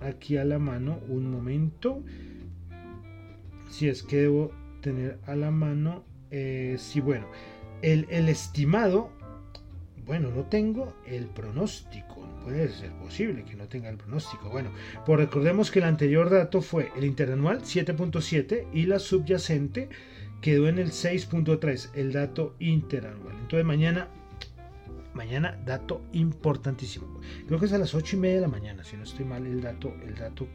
aquí 0.00 0.36
a 0.36 0.44
la 0.44 0.58
mano, 0.58 1.00
un 1.08 1.30
momento. 1.30 2.02
Si 3.70 3.88
es 3.88 4.02
que 4.02 4.16
debo 4.22 4.52
tener 4.80 5.18
a 5.26 5.34
la 5.34 5.50
mano, 5.50 6.04
eh, 6.30 6.76
sí, 6.78 7.00
bueno, 7.00 7.26
el 7.82 8.28
estimado 8.28 9.10
bueno, 10.06 10.30
no 10.30 10.44
tengo 10.44 10.94
el 11.06 11.26
pronóstico. 11.26 12.28
Puede 12.42 12.68
ser 12.68 12.92
posible 12.92 13.44
que 13.44 13.56
no 13.56 13.68
tenga 13.68 13.88
el 13.88 13.96
pronóstico. 13.96 14.50
Bueno, 14.50 14.70
pues 15.06 15.18
recordemos 15.18 15.70
que 15.70 15.78
el 15.78 15.86
anterior 15.86 16.30
dato 16.30 16.60
fue 16.60 16.90
el 16.96 17.04
interanual 17.04 17.62
7.7 17.62 18.66
y 18.72 18.84
la 18.84 18.98
subyacente 18.98 19.88
quedó 20.42 20.68
en 20.68 20.78
el 20.78 20.90
6.3, 20.90 21.90
el 21.94 22.12
dato 22.12 22.54
interanual. 22.58 23.34
Entonces 23.40 23.64
mañana, 23.64 24.08
mañana 25.14 25.58
dato 25.64 26.02
importantísimo. 26.12 27.20
Creo 27.46 27.58
que 27.58 27.66
es 27.66 27.72
a 27.72 27.78
las 27.78 27.94
8 27.94 28.16
y 28.16 28.18
media 28.18 28.34
de 28.36 28.40
la 28.42 28.48
mañana, 28.48 28.84
si 28.84 28.96
no 28.96 29.04
estoy 29.04 29.24
mal, 29.24 29.46
el 29.46 29.62
dato, 29.62 29.94
el 30.04 30.14
dato 30.14 30.46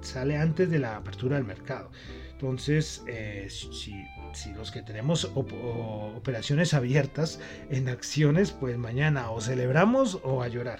sale 0.00 0.36
antes 0.36 0.68
de 0.68 0.80
la 0.80 0.96
apertura 0.96 1.36
del 1.36 1.44
mercado. 1.44 1.92
Entonces, 2.40 3.02
eh, 3.06 3.48
si 3.50 4.54
los 4.54 4.70
que 4.70 4.80
tenemos 4.80 5.30
operaciones 5.34 6.72
abiertas 6.72 7.38
en 7.68 7.86
acciones, 7.90 8.50
pues 8.50 8.78
mañana 8.78 9.30
o 9.30 9.42
celebramos 9.42 10.18
o 10.22 10.42
a 10.42 10.48
llorar. 10.48 10.78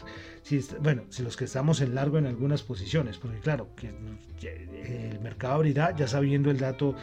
Bueno, 0.81 1.03
si 1.11 1.23
los 1.23 1.37
que 1.37 1.45
estamos 1.45 1.83
en 1.83 1.95
largo 1.95 2.17
en 2.17 2.25
algunas 2.25 2.63
posiciones, 2.63 3.19
porque 3.19 3.41
claro, 3.41 3.69
que 3.77 3.91
el 5.11 5.21
mercado 5.21 5.57
abrirá 5.57 5.95
ya 5.95 6.09
sabiendo 6.09 6.51
el 6.51 6.57
dato, 6.57 6.95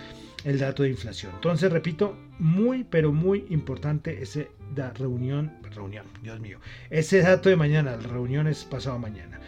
el 0.44 0.58
dato 0.58 0.82
de 0.82 0.90
inflación. 0.90 1.34
Entonces, 1.36 1.72
repito, 1.72 2.18
muy, 2.40 2.84
pero 2.84 3.14
muy 3.14 3.46
importante 3.52 4.24
ese 4.24 4.50
da 4.74 4.90
reunión, 4.90 5.54
reunión, 5.76 6.08
Dios 6.24 6.40
mío, 6.40 6.58
ese 6.90 7.22
dato 7.22 7.50
de 7.50 7.58
mañana, 7.58 7.92
la 7.92 8.08
reunión 8.08 8.48
es 8.48 8.66
pasado 8.66 8.98
mañana. 8.98 9.40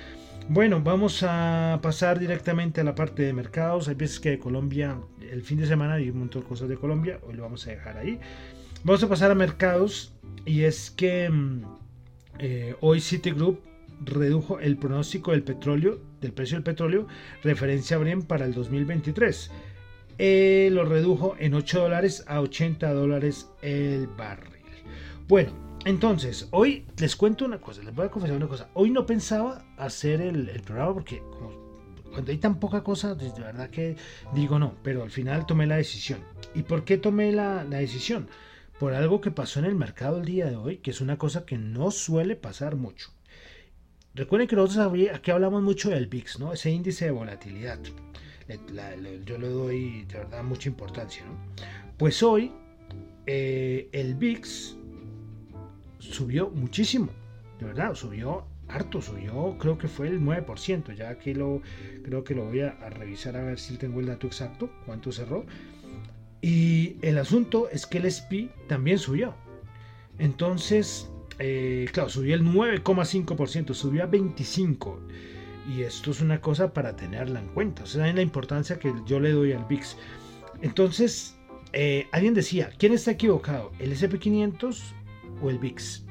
Bueno, 0.52 0.82
vamos 0.82 1.22
a 1.22 1.78
pasar 1.80 2.18
directamente 2.18 2.82
a 2.82 2.84
la 2.84 2.96
parte 2.96 3.22
de 3.22 3.34
mercados. 3.34 3.88
Hay 3.88 3.94
veces 3.94 4.20
que 4.20 4.32
de 4.32 4.40
Colombia, 4.40 4.98
el 5.32 5.44
fin 5.44 5.60
de 5.60 5.68
semana 5.68 5.94
hay 5.94 6.10
un 6.10 6.18
montón 6.18 6.42
de 6.42 6.48
cosas 6.48 6.68
de 6.68 6.76
Colombia, 6.76 7.20
hoy 7.22 7.36
lo 7.36 7.44
vamos 7.44 7.68
a 7.68 7.70
dejar 7.70 8.00
ahí. 8.00 8.20
Vamos 8.84 9.04
a 9.04 9.08
pasar 9.08 9.30
a 9.30 9.36
mercados 9.36 10.12
y 10.48 10.64
es 10.64 10.90
que 10.90 11.30
mm, 11.30 11.62
eh, 12.40 12.76
hoy 12.82 13.00
Citigroup 13.00 13.60
redujo 14.04 14.60
el 14.60 14.78
pronóstico 14.78 15.34
del 15.34 15.44
petróleo, 15.44 16.00
del 16.20 16.34
precio 16.34 16.58
del 16.58 16.64
petróleo, 16.64 17.06
referencia 17.44 17.98
a 17.98 18.00
Brent 18.00 18.26
para 18.26 18.46
el 18.46 18.56
2023. 18.56 19.52
Eh, 20.18 20.70
lo 20.72 20.84
redujo 20.84 21.36
en 21.38 21.54
8 21.54 21.80
dólares 21.80 22.24
a 22.26 22.42
80 22.42 22.92
dólares 22.92 23.52
el 23.62 24.08
barril. 24.08 24.64
Bueno, 25.28 25.69
entonces, 25.86 26.48
hoy 26.52 26.86
les 26.98 27.16
cuento 27.16 27.46
una 27.46 27.60
cosa, 27.60 27.82
les 27.84 27.96
voy 27.96 28.06
a 28.06 28.12
confesar 28.12 28.36
una 28.36 28.48
cosa. 28.48 28.70
Hoy 28.74 28.92
no 28.92 29.06
pensaba 29.06 29.66
hacer 29.78 30.22
el, 30.22 30.48
programa 30.62 30.94
porque 30.94 31.24
cuando 32.12 32.32
hay 32.32 32.38
tan 32.38 32.60
poca 32.60 32.84
cosa, 32.84 33.16
pues, 33.16 33.34
de 33.36 33.42
verdad 33.42 33.70
que 33.70 33.96
digo 34.34 34.60
no, 34.60 34.76
pero 34.84 35.04
al 35.04 35.12
final 35.12 35.46
tomé 35.46 35.66
la 35.68 35.78
decisión. 35.78 36.20
¿Y 36.54 36.64
por 36.64 36.84
qué 36.84 36.98
tomé 36.98 37.32
la, 37.32 37.64
decisión? 37.64 38.28
Por 38.78 38.94
algo 38.94 39.22
que 39.22 39.32
pasó 39.32 39.60
en 39.60 39.66
el 39.66 39.76
mercado 39.76 40.18
el 40.18 40.26
día 40.26 40.48
de 40.48 40.56
hoy, 40.56 40.78
que 40.78 40.92
es 40.92 41.02
una 41.02 41.18
cosa 41.18 41.46
que 41.46 41.58
no 41.58 41.92
suele 41.92 42.36
pasar 42.36 42.76
mucho. 42.76 43.12
Recuerden 44.16 44.48
que 44.48 44.56
nosotros 44.56 45.10
aquí 45.14 45.32
hablamos 45.32 45.62
mucho 45.62 45.90
del 45.90 46.08
VIX, 46.08 46.40
¿no? 46.40 46.54
Ese 46.54 46.72
índice 46.72 47.06
de 47.06 47.12
volatilidad. 47.12 47.80
yo 49.26 49.38
le 49.38 49.50
doy 49.50 50.04
de 50.06 50.18
verdad 50.18 50.44
mucha 50.44 50.68
importancia, 50.68 51.24
¿no? 51.26 51.38
Pues 51.98 52.24
hoy 52.24 52.52
eh, 53.26 53.90
el 53.92 54.16
VIX 54.16 54.79
subió 56.00 56.50
muchísimo, 56.50 57.10
de 57.60 57.68
verdad, 57.68 57.94
subió 57.94 58.46
harto, 58.70 59.02
subió, 59.02 59.58
creo 59.58 59.78
que 59.78 59.88
fue 59.88 60.08
el 60.08 60.22
9%, 60.22 60.94
ya 60.96 61.10
aquí 61.10 61.34
lo, 61.34 61.62
creo 62.04 62.24
que 62.24 62.36
lo 62.36 62.46
voy 62.46 62.62
a, 62.62 62.72
revisar 62.90 63.36
a 63.36 63.44
ver 63.44 63.60
si 63.60 63.78
tengo 63.78 64.00
el 64.00 64.06
dato 64.06 64.28
exacto, 64.28 64.70
cuánto 64.86 65.12
cerró. 65.12 65.46
Y 66.42 66.96
el 67.02 67.18
asunto 67.18 67.68
es 67.70 67.86
que 67.86 67.98
el 67.98 68.06
SP 68.08 68.48
también 68.68 68.98
subió. 68.98 69.36
Entonces, 70.20 71.10
eh, 71.40 71.88
claro, 71.92 72.10
subió 72.10 72.36
el 72.36 72.44
9,5%, 72.44 73.74
subió 73.74 74.04
a 74.04 74.08
25%. 74.08 75.00
Y 75.70 75.84
esto 75.84 76.12
es 76.12 76.22
una 76.22 76.42
cosa 76.42 76.74
para 76.74 76.96
tenerla 76.96 77.40
en 77.42 77.48
cuenta. 77.50 77.84
O 77.84 77.86
sea, 77.86 78.08
en 78.08 78.16
la 78.16 78.22
importancia 78.22 78.80
que 78.80 78.92
yo 79.06 79.20
le 79.20 79.32
doy 79.32 79.52
al 79.52 79.66
VIX. 79.66 79.98
Entonces, 80.62 81.38
eh, 81.74 82.08
alguien 82.12 82.34
decía, 82.34 82.72
¿quién 82.78 82.94
está 82.94 83.12
equivocado? 83.12 83.72
¿El 83.78 83.92
SP500 83.92 84.94
o 85.42 85.50
el 85.50 85.60
VIX? 85.60 86.04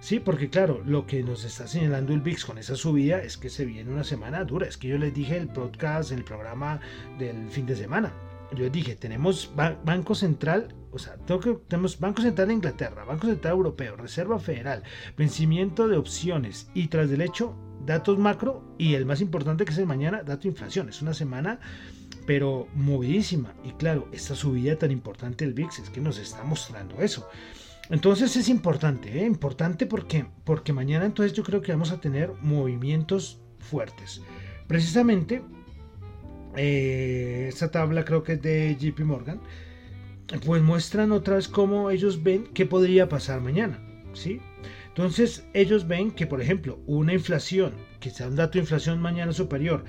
Sí, 0.00 0.20
porque 0.20 0.48
claro, 0.48 0.80
lo 0.86 1.06
que 1.06 1.22
nos 1.22 1.44
está 1.44 1.66
señalando 1.66 2.12
el 2.12 2.20
VIX 2.20 2.44
con 2.44 2.58
esa 2.58 2.76
subida 2.76 3.20
es 3.20 3.36
que 3.36 3.50
se 3.50 3.64
viene 3.64 3.92
una 3.92 4.04
semana 4.04 4.44
dura. 4.44 4.68
Es 4.68 4.76
que 4.76 4.88
yo 4.88 4.96
les 4.96 5.12
dije 5.12 5.36
el 5.36 5.48
podcast, 5.48 6.12
el 6.12 6.24
programa 6.24 6.80
del 7.18 7.48
fin 7.48 7.66
de 7.66 7.74
semana. 7.74 8.12
Yo 8.52 8.60
les 8.60 8.72
dije, 8.72 8.94
tenemos 8.94 9.52
Banco 9.56 10.14
Central, 10.14 10.74
o 10.92 10.98
sea, 10.98 11.16
tenemos 11.68 11.98
Banco 11.98 12.22
Central 12.22 12.48
de 12.48 12.54
Inglaterra, 12.54 13.04
Banco 13.04 13.26
Central 13.26 13.54
Europeo, 13.54 13.96
Reserva 13.96 14.38
Federal, 14.38 14.84
vencimiento 15.16 15.88
de 15.88 15.98
opciones 15.98 16.70
y 16.74 16.86
tras 16.86 17.10
del 17.10 17.20
hecho, 17.20 17.54
datos 17.84 18.18
macro 18.18 18.74
y 18.78 18.94
el 18.94 19.04
más 19.04 19.20
importante 19.20 19.64
que 19.64 19.72
es 19.72 19.78
el 19.78 19.86
mañana, 19.86 20.22
dato 20.22 20.42
de 20.42 20.48
inflación. 20.48 20.88
Es 20.88 21.02
una 21.02 21.12
semana 21.12 21.60
pero 22.28 22.68
movidísima. 22.74 23.54
Y 23.64 23.70
claro, 23.72 24.06
esta 24.12 24.34
subida 24.34 24.76
tan 24.76 24.90
importante 24.90 25.46
del 25.46 25.54
VIX 25.54 25.78
es 25.78 25.88
que 25.88 26.02
nos 26.02 26.18
está 26.18 26.44
mostrando 26.44 27.00
eso. 27.00 27.26
Entonces 27.90 28.36
es 28.36 28.48
importante, 28.48 29.20
¿eh? 29.20 29.26
importante 29.26 29.86
porque, 29.86 30.26
porque 30.44 30.72
mañana 30.72 31.06
entonces 31.06 31.32
yo 31.32 31.42
creo 31.42 31.62
que 31.62 31.72
vamos 31.72 31.90
a 31.90 32.00
tener 32.00 32.32
movimientos 32.42 33.40
fuertes. 33.58 34.20
Precisamente, 34.66 35.42
eh, 36.56 37.46
esta 37.48 37.70
tabla 37.70 38.04
creo 38.04 38.22
que 38.22 38.34
es 38.34 38.42
de 38.42 38.76
JP 38.78 39.00
Morgan, 39.00 39.40
pues 40.44 40.62
muestran 40.62 41.12
otra 41.12 41.36
vez 41.36 41.48
cómo 41.48 41.90
ellos 41.90 42.22
ven 42.22 42.48
qué 42.52 42.66
podría 42.66 43.08
pasar 43.08 43.40
mañana. 43.40 43.80
¿sí? 44.12 44.40
Entonces 44.88 45.46
ellos 45.54 45.86
ven 45.86 46.10
que, 46.10 46.26
por 46.26 46.42
ejemplo, 46.42 46.80
una 46.86 47.14
inflación, 47.14 47.72
que 48.00 48.10
sea 48.10 48.28
un 48.28 48.36
dato 48.36 48.54
de 48.54 48.60
inflación 48.60 49.00
mañana 49.00 49.32
superior 49.32 49.84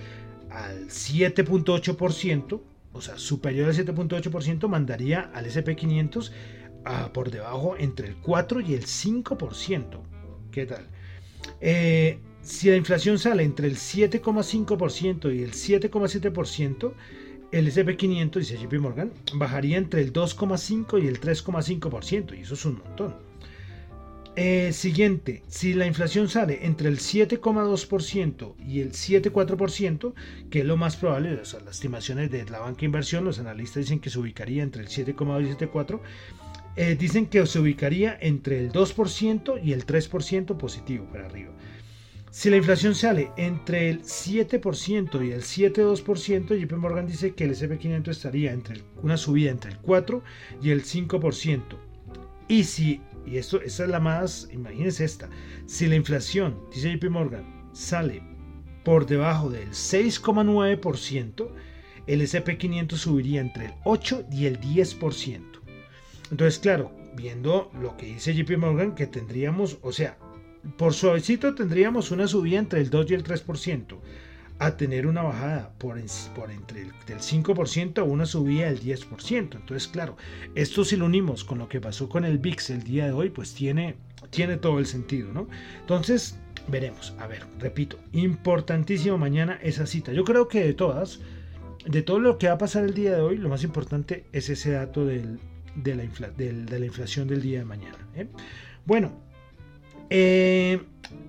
al 0.50 0.88
7.8%, 0.88 2.62
o 2.94 3.02
sea, 3.02 3.18
superior 3.18 3.68
al 3.70 3.76
7.8%, 3.76 4.68
mandaría 4.68 5.30
al 5.34 5.46
SP500 5.46 6.32
a 6.86 7.12
por 7.14 7.32
debajo 7.32 7.76
entre 7.78 8.08
el 8.08 8.16
4 8.18 8.62
y 8.62 8.74
el 8.74 8.86
5%. 8.86 10.02
¿Qué 10.52 10.66
tal? 10.66 10.88
Eh, 11.62 12.20
si 12.42 12.70
la 12.70 12.76
inflación 12.76 13.20
sale 13.20 13.44
entre 13.44 13.68
el 13.68 13.76
7,5% 13.76 15.36
y 15.36 15.44
el 15.44 15.52
7,7%, 15.52 16.94
el 17.52 17.68
SP500, 17.68 18.34
dice 18.36 18.58
JP 18.58 18.74
Morgan, 18.80 19.12
bajaría 19.34 19.78
entre 19.78 20.02
el 20.02 20.14
2,5 20.14 21.04
y 21.04 21.08
el 21.08 21.20
3,5%, 21.20 22.38
y 22.38 22.42
eso 22.42 22.54
es 22.54 22.66
un 22.66 22.78
montón. 22.78 23.16
Eh, 24.36 24.72
siguiente, 24.72 25.44
si 25.48 25.74
la 25.74 25.86
inflación 25.86 26.30
sale 26.30 26.66
entre 26.66 26.88
el 26.88 27.00
7,2% 27.00 28.56
y 28.66 28.80
el 28.80 28.94
7,4%, 28.94 30.14
que 30.50 30.60
es 30.60 30.66
lo 30.66 30.78
más 30.78 30.96
probable, 30.96 31.34
o 31.34 31.36
las 31.36 31.56
estimaciones 31.56 32.32
de 32.32 32.46
la 32.46 32.60
banca 32.60 32.82
de 32.82 32.86
inversión, 32.86 33.26
los 33.26 33.40
analistas 33.40 33.84
dicen 33.84 34.00
que 34.00 34.10
se 34.10 34.20
ubicaría 34.20 34.64
entre 34.64 34.84
el 34.84 34.88
7,2 34.88 35.46
y 35.46 35.50
el 35.50 35.58
7,4%, 35.58 36.00
eh, 36.82 36.96
dicen 36.96 37.26
que 37.26 37.46
se 37.46 37.60
ubicaría 37.60 38.18
entre 38.22 38.58
el 38.58 38.72
2% 38.72 39.62
y 39.62 39.74
el 39.74 39.86
3% 39.86 40.56
positivo 40.56 41.04
para 41.12 41.26
arriba. 41.26 41.52
Si 42.32 42.50
la 42.50 42.56
inflación 42.56 42.96
sale 42.96 43.32
entre 43.36 43.90
el 43.90 44.04
7% 44.04 45.28
y 45.28 45.32
el 45.32 45.42
7,2%, 45.42 46.58
JP 46.58 46.72
Morgan 46.78 47.06
dice 47.06 47.34
que 47.36 47.44
el 47.44 47.52
SP500 47.52 48.08
estaría 48.08 48.54
entre 48.54 48.82
una 49.04 49.18
subida 49.18 49.52
entre 49.52 49.72
el 49.72 49.78
4 49.80 50.24
y 50.62 50.70
el 50.70 50.86
5%. 50.86 51.64
Y 52.48 52.64
si 52.64 53.02
y 53.26 53.36
esto, 53.36 53.62
esta 53.62 53.84
es 53.84 53.90
la 53.90 54.00
más, 54.00 54.48
imagínense 54.54 55.04
esta, 55.04 55.30
si 55.66 55.86
la 55.86 55.96
inflación, 55.96 56.58
dice 56.74 56.96
JP 56.96 57.10
Morgan, 57.10 57.44
sale 57.74 58.24
por 58.86 59.06
debajo 59.06 59.50
del 59.50 59.68
6,9%, 59.72 61.50
el 62.08 62.22
SP500 62.22 62.96
subiría 62.96 63.42
entre 63.42 63.66
el 63.66 63.74
8 63.84 64.28
y 64.32 64.46
el 64.46 64.62
10%. 64.62 65.59
Entonces, 66.32 66.60
claro, 66.60 66.92
viendo 67.16 67.72
lo 67.80 67.98
que 67.98 68.06
dice 68.08 68.34
JP 68.34 68.58
Morgan, 68.58 68.96
que 68.96 69.08
tendríamos, 69.08 69.78
o 69.82 69.92
sea, 69.92 70.18
por 70.78 70.94
suavecito 70.94 71.56
tendríamos 71.56 72.12
una 72.12 72.28
subida 72.28 72.60
entre 72.60 72.82
el 72.82 72.90
2 72.90 73.12
y 73.12 73.14
el 73.14 73.24
3% 73.24 73.98
a 74.60 74.76
tener 74.76 75.08
una 75.08 75.22
bajada 75.22 75.72
por, 75.78 75.98
por 76.36 76.52
entre 76.52 76.82
el 76.82 76.92
del 77.08 77.20
5% 77.20 78.00
a 78.00 78.04
una 78.04 78.26
subida 78.26 78.66
del 78.66 78.82
10%. 78.82 79.56
Entonces, 79.56 79.88
claro, 79.88 80.18
esto 80.54 80.84
si 80.84 80.98
lo 80.98 81.06
unimos 81.06 81.46
con 81.46 81.60
lo 81.60 81.70
que 81.70 81.80
pasó 81.80 82.10
con 82.10 82.26
el 82.26 82.40
VIX 82.40 82.70
el 82.72 82.84
día 82.84 83.06
de 83.06 83.14
hoy, 83.14 83.30
pues 83.30 83.54
tiene, 83.54 83.96
tiene 84.30 84.58
todo 84.58 84.80
el 84.80 84.86
sentido, 84.86 85.32
¿no? 85.32 85.48
Entonces, 85.80 86.38
veremos. 86.68 87.16
A 87.20 87.28
ver, 87.28 87.46
repito, 87.58 87.98
importantísimo 88.12 89.18
mañana 89.18 89.58
esa 89.64 89.86
cita. 89.86 90.12
Yo 90.12 90.26
creo 90.26 90.50
que 90.50 90.62
de 90.62 90.74
todas, 90.74 91.22
de 91.86 92.02
todo 92.02 92.20
lo 92.20 92.38
que 92.38 92.48
va 92.48 92.54
a 92.54 92.58
pasar 92.58 92.84
el 92.84 92.94
día 92.94 93.16
de 93.16 93.22
hoy, 93.22 93.38
lo 93.38 93.48
más 93.48 93.64
importante 93.64 94.26
es 94.34 94.50
ese 94.50 94.72
dato 94.72 95.06
del, 95.06 95.40
de, 95.76 95.96
la 95.96 96.30
de 96.30 96.80
la 96.80 96.86
inflación 96.86 97.28
del 97.28 97.42
día 97.42 97.60
de 97.60 97.66
mañana. 97.66 97.98
¿eh? 98.16 98.28
Bueno, 98.86 99.12
eh, 100.10 100.82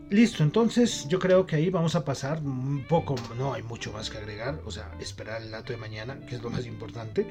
listo, 0.08 0.42
entonces 0.42 1.06
yo 1.08 1.18
creo 1.18 1.46
que 1.46 1.56
ahí 1.56 1.70
vamos 1.70 1.94
a 1.94 2.04
pasar 2.04 2.38
un 2.42 2.84
poco, 2.88 3.14
no 3.36 3.52
hay 3.52 3.62
mucho 3.62 3.92
más 3.92 4.08
que 4.08 4.18
agregar, 4.18 4.60
o 4.64 4.70
sea, 4.70 4.90
esperar 5.00 5.42
el 5.42 5.50
dato 5.50 5.72
de 5.72 5.78
mañana, 5.78 6.18
que 6.26 6.36
es 6.36 6.42
lo 6.42 6.50
más 6.50 6.66
importante, 6.66 7.26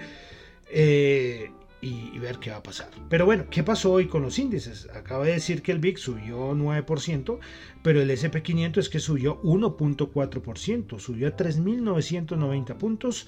eh, 0.71 1.51
y, 1.81 2.19
ver 2.19 2.37
qué 2.39 2.51
va 2.51 2.57
a 2.57 2.63
pasar. 2.63 2.89
Pero 3.09 3.25
bueno, 3.25 3.45
¿qué 3.49 3.63
pasó 3.63 3.93
hoy 3.93 4.07
con 4.07 4.21
los 4.21 4.37
índices? 4.37 4.87
Acaba 4.93 5.25
de 5.25 5.31
decir 5.31 5.61
que 5.61 5.71
el 5.71 5.79
VIX 5.79 6.01
subió 6.01 6.53
9%, 6.53 7.39
pero 7.81 8.01
el 8.01 8.11
SP500 8.11 8.77
es 8.77 8.89
que 8.89 8.99
subió 8.99 9.41
1.4%, 9.41 10.99
subió 10.99 11.27
a 11.29 11.35
3.990 11.35 12.75
puntos. 12.75 13.27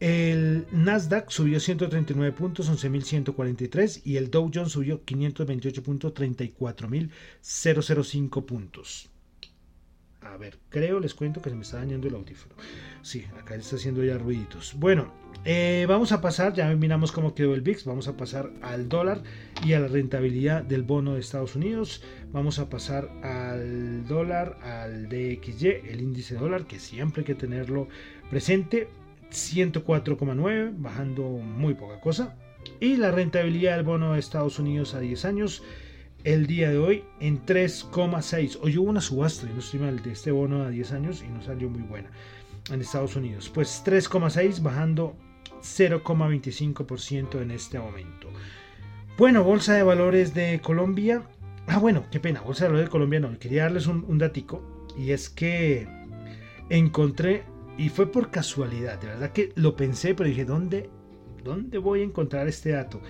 El 0.00 0.66
Nasdaq 0.72 1.30
subió 1.30 1.60
139 1.60 2.32
puntos, 2.32 2.68
11.143 2.70 4.00
y 4.02 4.16
el 4.16 4.30
Dow 4.30 4.50
Jones 4.52 4.72
subió 4.72 5.04
528 5.04 5.82
puntos, 5.82 6.14
34.005 6.14 8.46
puntos. 8.46 9.10
A 10.22 10.38
ver, 10.38 10.58
creo, 10.70 11.00
les 11.00 11.14
cuento 11.14 11.42
que 11.42 11.50
se 11.50 11.56
me 11.56 11.62
está 11.62 11.78
dañando 11.78 12.08
el 12.08 12.14
audífono. 12.14 12.54
Sí, 13.02 13.26
acá 13.38 13.56
está 13.56 13.76
haciendo 13.76 14.02
ya 14.02 14.16
ruiditos. 14.16 14.74
Bueno, 14.78 15.12
eh, 15.44 15.84
vamos 15.88 16.12
a 16.12 16.20
pasar, 16.20 16.54
ya 16.54 16.68
miramos 16.74 17.12
cómo 17.12 17.34
quedó 17.34 17.54
el 17.54 17.62
VIX, 17.62 17.84
vamos 17.84 18.08
a 18.08 18.16
pasar 18.16 18.50
al 18.62 18.88
dólar 18.88 19.22
y 19.64 19.74
a 19.74 19.80
la 19.80 19.88
rentabilidad 19.88 20.62
del 20.62 20.82
bono 20.82 21.14
de 21.14 21.20
Estados 21.20 21.56
Unidos. 21.56 22.02
Vamos 22.32 22.58
a 22.58 22.70
pasar 22.70 23.10
al 23.22 24.06
dólar, 24.06 24.58
al 24.62 25.08
DXY, 25.08 25.68
el 25.88 26.00
índice 26.00 26.36
dólar, 26.36 26.66
que 26.66 26.78
siempre 26.78 27.20
hay 27.20 27.26
que 27.26 27.34
tenerlo 27.34 27.88
presente 28.30 28.88
104,9, 29.30 30.72
bajando 30.76 31.22
muy 31.22 31.74
poca 31.74 32.00
cosa. 32.00 32.36
Y 32.78 32.96
la 32.96 33.10
rentabilidad 33.10 33.76
del 33.76 33.84
bono 33.84 34.12
de 34.12 34.20
Estados 34.20 34.58
Unidos 34.58 34.94
a 34.94 35.00
10 35.00 35.24
años, 35.24 35.62
el 36.24 36.46
día 36.46 36.70
de 36.70 36.78
hoy 36.78 37.04
en 37.20 37.44
3,6. 37.44 38.58
Hoy 38.62 38.78
hubo 38.78 38.90
una 38.90 39.00
subasta, 39.00 39.46
no 39.46 39.58
estoy 39.60 39.80
de 39.80 40.12
este 40.12 40.30
bono 40.30 40.62
a 40.62 40.70
10 40.70 40.92
años 40.92 41.22
y 41.26 41.28
no 41.28 41.42
salió 41.42 41.70
muy 41.70 41.82
buena 41.82 42.10
en 42.70 42.80
Estados 42.80 43.16
Unidos. 43.16 43.50
Pues 43.52 43.82
3,6 43.84 44.62
bajando 44.62 45.16
0,25% 45.62 47.40
en 47.40 47.50
este 47.50 47.78
momento. 47.78 48.28
Bueno, 49.16 49.44
Bolsa 49.44 49.74
de 49.74 49.82
Valores 49.82 50.34
de 50.34 50.60
Colombia. 50.62 51.22
Ah, 51.66 51.78
bueno, 51.78 52.04
qué 52.10 52.20
pena, 52.20 52.40
Bolsa 52.40 52.64
de 52.64 52.70
Valores 52.70 52.88
de 52.88 52.92
Colombia 52.92 53.20
no. 53.20 53.38
Quería 53.38 53.64
darles 53.64 53.86
un, 53.86 54.04
un 54.08 54.20
y 54.96 55.10
es 55.12 55.30
que 55.30 55.88
encontré 56.68 57.44
y 57.76 57.88
fue 57.88 58.10
por 58.10 58.30
casualidad, 58.30 59.00
de 59.00 59.08
verdad 59.08 59.32
que 59.32 59.52
lo 59.56 59.76
pensé, 59.76 60.14
pero 60.14 60.28
dije, 60.28 60.44
¿dónde, 60.44 60.90
¿dónde 61.42 61.78
voy 61.78 62.00
a 62.00 62.04
encontrar 62.04 62.48
este 62.48 62.70
dato? 62.70 63.00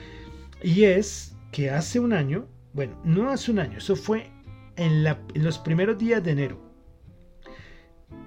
Y 0.62 0.84
es 0.84 1.36
que 1.52 1.70
hace 1.70 2.00
un 2.00 2.12
año, 2.12 2.46
bueno, 2.72 3.00
no 3.04 3.30
hace 3.30 3.50
un 3.50 3.58
año, 3.58 3.78
eso 3.78 3.96
fue 3.96 4.30
en, 4.76 5.04
los 5.34 5.58
primeros 5.58 5.98
días 5.98 6.22
de 6.22 6.30
enero. 6.30 6.60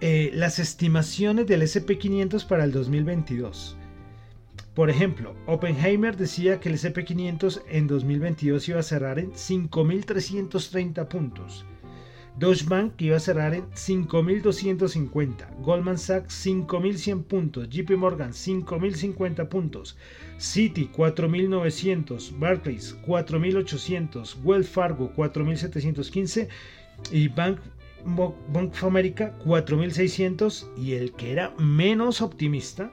Eh, 0.01 0.31
las 0.33 0.59
estimaciones 0.59 1.47
del 1.47 1.61
SP500 1.61 2.45
para 2.45 2.63
el 2.63 2.71
2022. 2.71 3.77
Por 4.73 4.89
ejemplo, 4.89 5.35
Oppenheimer 5.45 6.17
decía 6.17 6.59
que 6.59 6.69
el 6.69 6.75
SP500 6.75 7.61
en 7.69 7.87
2022 7.87 8.69
iba 8.69 8.79
a 8.79 8.83
cerrar 8.83 9.19
en 9.19 9.31
5.330 9.31 11.07
puntos. 11.07 11.65
Deutsche 12.35 12.65
Bank 12.67 12.99
iba 12.99 13.17
a 13.17 13.19
cerrar 13.19 13.53
en 13.53 13.69
5.250, 13.71 15.61
Goldman 15.61 15.99
Sachs 15.99 16.45
5.100 16.47 17.23
puntos, 17.25 17.69
JP 17.69 17.91
Morgan 17.95 18.31
5.050 18.31 19.47
puntos, 19.49 19.95
Citi 20.37 20.89
4.900, 20.91 22.39
Barclays 22.39 22.97
4.800, 23.05 24.37
Wells 24.43 24.67
Fargo 24.67 25.13
4.715 25.15 26.47
y 27.11 27.27
Bank, 27.27 27.59
Bank 28.03 28.73
of 28.73 28.83
America 28.83 29.37
4.600 29.45 30.75
y 30.75 30.93
el 30.93 31.13
que 31.13 31.33
era 31.33 31.53
menos 31.59 32.21
optimista, 32.21 32.91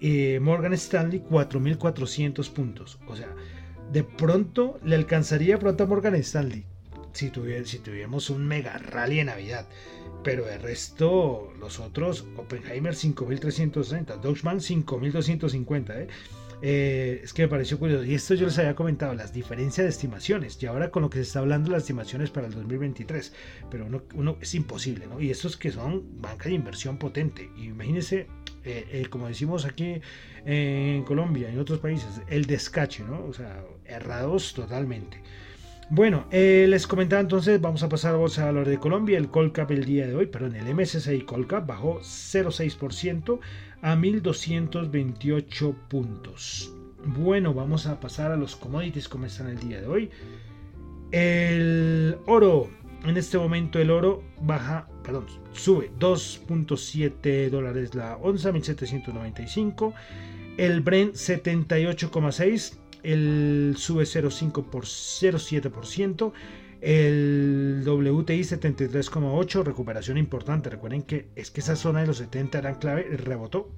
eh, 0.00 0.38
Morgan 0.40 0.74
Stanley 0.74 1.24
4.400 1.28 2.48
puntos. 2.50 3.00
O 3.08 3.16
sea, 3.16 3.34
de 3.92 4.04
pronto 4.04 4.78
le 4.84 4.94
alcanzaría 4.94 5.58
pronto 5.58 5.82
a 5.82 5.86
Morgan 5.88 6.14
Stanley 6.14 6.69
si, 7.12 7.30
si 7.64 7.78
tuviéramos 7.78 8.30
un 8.30 8.46
mega 8.46 8.78
rally 8.78 9.16
de 9.16 9.24
Navidad. 9.24 9.68
Pero 10.22 10.48
el 10.48 10.60
resto, 10.60 11.52
los 11.58 11.80
otros, 11.80 12.26
Oppenheimer 12.36 12.94
5330, 12.94 14.16
Deutsche 14.18 14.42
Bank 14.42 14.60
5250. 14.60 16.00
¿eh? 16.00 16.08
Eh, 16.62 17.20
es 17.24 17.32
que 17.32 17.42
me 17.42 17.48
pareció 17.48 17.78
curioso. 17.78 18.04
Y 18.04 18.14
esto 18.14 18.34
yo 18.34 18.46
les 18.46 18.58
había 18.58 18.74
comentado, 18.74 19.14
las 19.14 19.32
diferencias 19.32 19.84
de 19.84 19.90
estimaciones. 19.90 20.62
Y 20.62 20.66
ahora 20.66 20.90
con 20.90 21.02
lo 21.02 21.10
que 21.10 21.18
se 21.18 21.22
está 21.22 21.38
hablando, 21.40 21.70
las 21.70 21.82
estimaciones 21.82 22.30
para 22.30 22.46
el 22.46 22.54
2023. 22.54 23.32
Pero 23.70 23.86
uno, 24.14 24.36
es 24.40 24.54
imposible, 24.54 25.06
¿no? 25.06 25.20
Y 25.20 25.30
estos 25.30 25.56
que 25.56 25.70
son 25.72 26.20
banca 26.20 26.48
de 26.48 26.54
inversión 26.54 26.98
potente. 26.98 27.50
Imagínense, 27.56 28.26
eh, 28.64 28.86
eh, 28.92 29.06
como 29.08 29.28
decimos 29.28 29.64
aquí 29.64 30.00
en 30.44 31.04
Colombia 31.04 31.50
y 31.50 31.52
en 31.52 31.58
otros 31.58 31.80
países, 31.80 32.20
el 32.28 32.46
descache, 32.46 33.04
¿no? 33.04 33.24
O 33.24 33.32
sea, 33.32 33.62
errados 33.84 34.54
totalmente. 34.54 35.22
Bueno, 35.92 36.26
eh, 36.30 36.66
les 36.68 36.86
comentaba 36.86 37.20
entonces, 37.20 37.60
vamos 37.60 37.82
a 37.82 37.88
pasar 37.88 38.14
a 38.14 38.18
Bolsa 38.18 38.42
de 38.42 38.46
Valores 38.46 38.70
de 38.70 38.78
Colombia. 38.78 39.18
El 39.18 39.28
Colcap 39.28 39.72
el 39.72 39.84
día 39.84 40.06
de 40.06 40.14
hoy, 40.14 40.26
pero 40.26 40.46
en 40.46 40.54
el 40.54 40.72
MSCI 40.72 41.22
Colcap 41.22 41.66
bajó 41.66 41.98
0,6% 41.98 43.40
a 43.82 43.96
1.228 43.96 45.74
puntos. 45.88 46.72
Bueno, 47.04 47.54
vamos 47.54 47.86
a 47.86 47.98
pasar 47.98 48.30
a 48.30 48.36
los 48.36 48.54
commodities 48.54 49.08
como 49.08 49.26
están 49.26 49.48
el 49.48 49.58
día 49.58 49.80
de 49.80 49.88
hoy. 49.88 50.10
El 51.10 52.18
oro, 52.26 52.70
en 53.04 53.16
este 53.16 53.36
momento 53.36 53.80
el 53.80 53.90
oro 53.90 54.22
baja, 54.40 54.86
perdón, 55.02 55.26
sube 55.54 55.90
2.7 55.98 57.50
dólares 57.50 57.96
la 57.96 58.16
onza, 58.18 58.52
1.795. 58.52 59.92
El 60.56 60.82
Brent 60.82 61.14
78,6 61.14 62.76
el 63.02 63.74
sube 63.76 64.04
0,5 64.04 64.64
por 64.64 64.84
0,7%, 64.84 66.32
el 66.80 67.82
WTI 67.86 68.40
73,8, 68.40 69.62
recuperación 69.64 70.16
importante. 70.16 70.70
Recuerden 70.70 71.02
que 71.02 71.28
es 71.36 71.50
que 71.50 71.60
esa 71.60 71.76
zona 71.76 72.00
de 72.00 72.06
los 72.06 72.18
70 72.18 72.58
eran 72.58 72.76
clave, 72.76 73.02
rebotó 73.16 73.70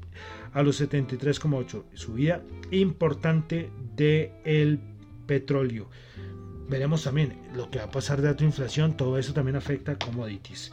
a 0.52 0.62
los 0.62 0.80
73,8, 0.80 1.84
subida 1.94 2.42
importante 2.70 3.70
del 3.96 4.30
el 4.44 4.80
petróleo. 5.26 5.88
Veremos 6.68 7.04
también 7.04 7.34
lo 7.54 7.70
que 7.70 7.78
va 7.78 7.84
a 7.86 7.90
pasar 7.90 8.22
de 8.22 8.34
tu 8.34 8.44
inflación, 8.44 8.96
todo 8.96 9.18
eso 9.18 9.32
también 9.32 9.56
afecta 9.56 9.92
a 9.92 9.98
commodities. 9.98 10.72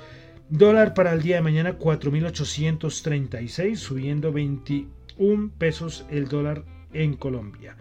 Dólar 0.49 0.93
para 0.93 1.13
el 1.13 1.21
día 1.21 1.35
de 1.37 1.41
mañana 1.41 1.77
4.836, 1.77 3.75
subiendo 3.75 4.31
21 4.31 5.51
pesos 5.57 6.05
el 6.09 6.27
dólar 6.27 6.63
en 6.93 7.15
Colombia. 7.15 7.75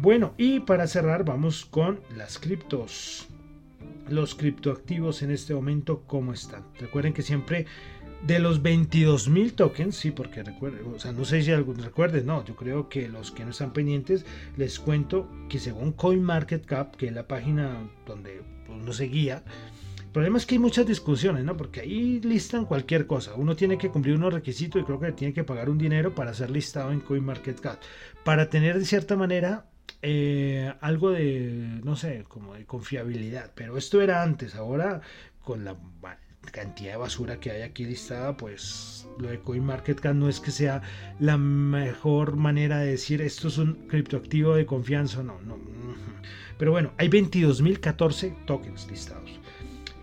Bueno, 0.00 0.32
y 0.38 0.60
para 0.60 0.86
cerrar 0.86 1.24
vamos 1.24 1.64
con 1.64 1.98
las 2.16 2.38
criptos. 2.38 3.26
Los 4.08 4.36
criptoactivos 4.36 5.22
en 5.22 5.32
este 5.32 5.54
momento, 5.54 6.04
¿cómo 6.06 6.32
están? 6.32 6.62
Recuerden 6.78 7.12
que 7.12 7.22
siempre 7.22 7.66
de 8.24 8.38
los 8.38 8.62
22.000 8.62 9.56
tokens, 9.56 9.96
sí, 9.96 10.12
porque 10.12 10.44
recuerden, 10.44 10.86
o 10.94 11.00
sea, 11.00 11.10
no 11.10 11.24
sé 11.24 11.42
si 11.42 11.50
algunos 11.50 11.84
recuerden, 11.84 12.26
no, 12.26 12.44
yo 12.44 12.54
creo 12.54 12.88
que 12.88 13.08
los 13.08 13.32
que 13.32 13.44
no 13.44 13.50
están 13.50 13.72
pendientes, 13.72 14.24
les 14.56 14.78
cuento 14.78 15.28
que 15.48 15.58
según 15.58 15.90
CoinMarketCap, 15.90 16.94
que 16.94 17.08
es 17.08 17.12
la 17.12 17.26
página 17.26 17.90
donde 18.06 18.42
uno 18.68 18.92
se 18.92 19.06
guía, 19.06 19.42
el 19.98 20.12
problema 20.12 20.38
es 20.38 20.46
que 20.46 20.54
hay 20.54 20.60
muchas 20.60 20.86
discusiones, 20.86 21.44
¿no? 21.44 21.56
Porque 21.56 21.80
ahí 21.80 22.20
listan 22.20 22.66
cualquier 22.66 23.08
cosa. 23.08 23.34
Uno 23.34 23.56
tiene 23.56 23.76
que 23.76 23.90
cumplir 23.90 24.14
unos 24.14 24.32
requisitos 24.32 24.80
y 24.80 24.84
creo 24.84 25.00
que 25.00 25.10
tiene 25.10 25.34
que 25.34 25.44
pagar 25.44 25.68
un 25.68 25.76
dinero 25.76 26.14
para 26.14 26.32
ser 26.34 26.50
listado 26.50 26.92
en 26.92 27.00
CoinMarketCap. 27.00 27.80
Para 28.24 28.48
tener 28.48 28.78
de 28.78 28.84
cierta 28.84 29.16
manera 29.16 29.66
eh, 30.02 30.72
algo 30.80 31.10
de, 31.10 31.80
no 31.84 31.96
sé, 31.96 32.24
como 32.28 32.54
de 32.54 32.64
confiabilidad. 32.64 33.52
Pero 33.54 33.76
esto 33.76 34.00
era 34.00 34.22
antes, 34.22 34.54
ahora 34.54 35.00
con 35.42 35.64
la 35.64 35.76
cantidad 36.52 36.92
de 36.92 36.98
basura 36.98 37.40
que 37.40 37.50
hay 37.50 37.62
aquí 37.62 37.84
listada, 37.84 38.36
pues 38.36 39.06
lo 39.18 39.28
de 39.28 39.40
CoinMarketCap 39.40 40.14
no 40.14 40.28
es 40.28 40.40
que 40.40 40.50
sea 40.50 40.82
la 41.18 41.36
mejor 41.36 42.36
manera 42.36 42.78
de 42.78 42.92
decir 42.92 43.20
esto 43.22 43.48
es 43.48 43.58
un 43.58 43.74
criptoactivo 43.88 44.54
de 44.54 44.66
confianza, 44.66 45.22
no, 45.22 45.40
no. 45.42 45.58
Pero 46.58 46.72
bueno, 46.72 46.92
hay 46.96 47.08
22.014 47.08 48.44
tokens 48.46 48.88
listados 48.90 49.38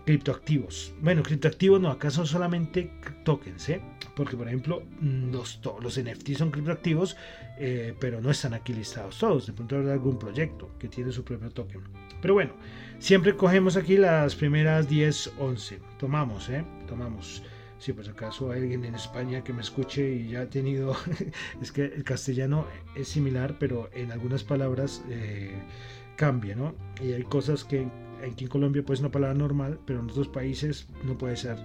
criptoactivos. 0.06 0.94
Bueno, 1.02 1.22
criptoactivos 1.22 1.80
no, 1.80 1.90
acá 1.90 2.10
son 2.10 2.26
solamente 2.26 2.90
tokens, 3.24 3.68
¿eh? 3.68 3.82
Porque, 4.16 4.34
por 4.34 4.48
ejemplo, 4.48 4.82
mm, 5.00 5.30
los, 5.30 5.60
los 5.82 5.98
NFT 5.98 6.32
son 6.32 6.50
criptoactivos, 6.50 7.16
eh, 7.58 7.94
pero 8.00 8.20
no 8.22 8.30
están 8.30 8.54
aquí 8.54 8.72
listados 8.72 9.18
todos. 9.18 9.46
De 9.46 9.52
pronto 9.52 9.76
habrá 9.76 9.92
algún 9.92 10.18
proyecto 10.18 10.70
que 10.78 10.88
tiene 10.88 11.12
su 11.12 11.22
propio 11.22 11.50
token. 11.50 11.82
Pero 12.22 12.32
bueno, 12.32 12.54
siempre 12.98 13.36
cogemos 13.36 13.76
aquí 13.76 13.98
las 13.98 14.34
primeras 14.34 14.88
10, 14.88 15.34
11. 15.38 15.80
Tomamos, 15.98 16.48
¿eh? 16.48 16.64
Tomamos. 16.88 17.42
Si 17.78 17.92
por 17.92 18.08
acaso 18.08 18.50
hay 18.50 18.62
alguien 18.62 18.86
en 18.86 18.94
España 18.94 19.44
que 19.44 19.52
me 19.52 19.60
escuche 19.60 20.10
y 20.10 20.30
ya 20.30 20.40
ha 20.40 20.46
tenido, 20.48 20.96
es 21.60 21.70
que 21.70 21.84
el 21.84 22.02
castellano 22.02 22.66
es 22.94 23.08
similar, 23.08 23.56
pero 23.60 23.90
en 23.92 24.12
algunas 24.12 24.42
palabras 24.42 25.04
eh, 25.10 25.60
cambia, 26.16 26.56
¿no? 26.56 26.74
Y 27.04 27.12
hay 27.12 27.22
cosas 27.24 27.64
que 27.64 27.86
aquí 28.26 28.44
en 28.44 28.50
Colombia 28.50 28.82
puede 28.82 28.96
ser 28.96 29.04
una 29.04 29.12
palabra 29.12 29.36
normal, 29.36 29.78
pero 29.84 30.00
en 30.00 30.08
otros 30.08 30.28
países 30.28 30.88
no 31.04 31.18
puede 31.18 31.36
ser, 31.36 31.58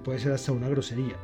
puede 0.00 0.18
ser 0.18 0.32
hasta 0.32 0.52
una 0.52 0.68
grosería 0.68 1.16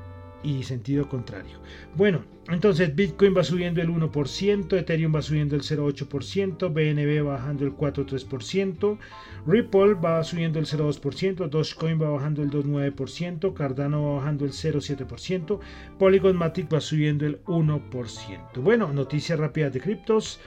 y 0.42 0.62
sentido 0.62 1.08
contrario. 1.08 1.58
Bueno, 1.96 2.22
entonces 2.48 2.94
Bitcoin 2.94 3.36
va 3.36 3.44
subiendo 3.44 3.80
el 3.82 3.88
1%, 3.88 4.76
Ethereum 4.78 5.14
va 5.14 5.22
subiendo 5.22 5.54
el 5.54 5.62
0,8%, 5.62 6.72
BNB 6.72 7.26
bajando 7.26 7.64
el 7.64 7.76
4,3%, 7.76 8.98
Ripple 9.46 9.94
va 9.94 10.22
subiendo 10.24 10.58
el 10.58 10.66
0,2%, 10.66 11.48
Dogecoin 11.48 12.00
va 12.00 12.10
bajando 12.10 12.42
el 12.42 12.50
2,9%, 12.50 13.54
Cardano 13.54 14.02
va 14.04 14.14
bajando 14.16 14.44
el 14.44 14.52
0,7%, 14.52 15.60
Polygon 15.98 16.36
Matic 16.36 16.72
va 16.72 16.80
subiendo 16.80 17.26
el 17.26 17.42
1%. 17.44 18.62
Bueno, 18.62 18.92
noticias 18.92 19.38
rápidas 19.38 19.72
de 19.72 19.80
criptos. 19.80 20.40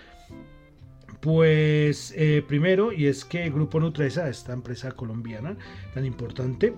Pues 1.22 2.14
eh, 2.18 2.44
primero, 2.46 2.92
y 2.92 3.06
es 3.06 3.24
que 3.24 3.46
el 3.46 3.54
Grupo 3.54 3.80
Nutresa, 3.80 4.28
esta 4.28 4.52
empresa 4.52 4.92
colombiana 4.92 5.56
tan 5.94 6.06
importante, 6.06 6.74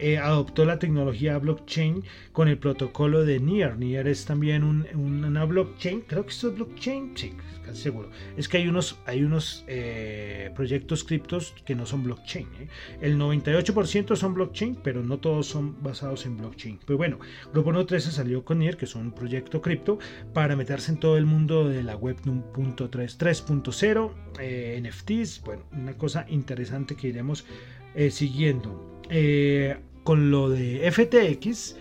eh, 0.00 0.16
adoptó 0.16 0.64
la 0.64 0.78
tecnología 0.78 1.36
blockchain 1.38 2.02
con 2.32 2.48
el 2.48 2.56
protocolo 2.56 3.22
de 3.26 3.38
NIR. 3.38 3.76
NIR 3.76 4.08
es 4.08 4.24
también 4.24 4.64
un, 4.64 4.86
una 4.94 5.44
blockchain, 5.44 6.00
creo 6.06 6.24
que 6.24 6.30
esto 6.30 6.48
es 6.48 6.54
blockchain, 6.54 7.12
sí, 7.14 7.34
casi 7.62 7.82
seguro. 7.82 8.08
Es 8.38 8.48
que 8.48 8.56
hay 8.56 8.66
unos, 8.66 8.98
hay 9.04 9.22
unos 9.22 9.62
eh, 9.68 10.50
proyectos 10.56 11.04
criptos 11.04 11.54
que 11.66 11.74
no 11.74 11.84
son 11.84 12.02
blockchain. 12.04 12.46
¿eh? 12.60 12.68
El 13.02 13.18
98% 13.18 14.16
son 14.16 14.32
blockchain, 14.32 14.76
pero 14.82 15.02
no 15.02 15.18
todos 15.18 15.48
son 15.48 15.82
basados 15.82 16.24
en 16.24 16.38
blockchain. 16.38 16.80
Pero 16.86 16.96
bueno, 16.96 17.18
Grupo 17.52 17.70
No 17.70 17.84
13 17.84 18.10
salió 18.10 18.42
con 18.42 18.60
NIR, 18.60 18.78
que 18.78 18.86
es 18.86 18.94
un 18.94 19.12
proyecto 19.12 19.60
cripto, 19.60 19.98
para 20.32 20.56
meterse 20.56 20.92
en 20.92 20.98
todo 20.98 21.18
el 21.18 21.26
mundo 21.26 21.68
de 21.68 21.82
la 21.82 21.94
web 21.94 22.16
3.0, 22.22 24.10
NFTs, 24.80 25.42
bueno, 25.44 25.64
una 25.72 25.92
cosa 25.98 26.24
interesante 26.30 26.96
que 26.96 27.08
iremos 27.08 27.44
siguiendo. 28.10 29.02
Eh, 29.10 29.76
con 30.04 30.30
lo 30.30 30.48
de 30.48 30.90
FTX, 30.90 31.76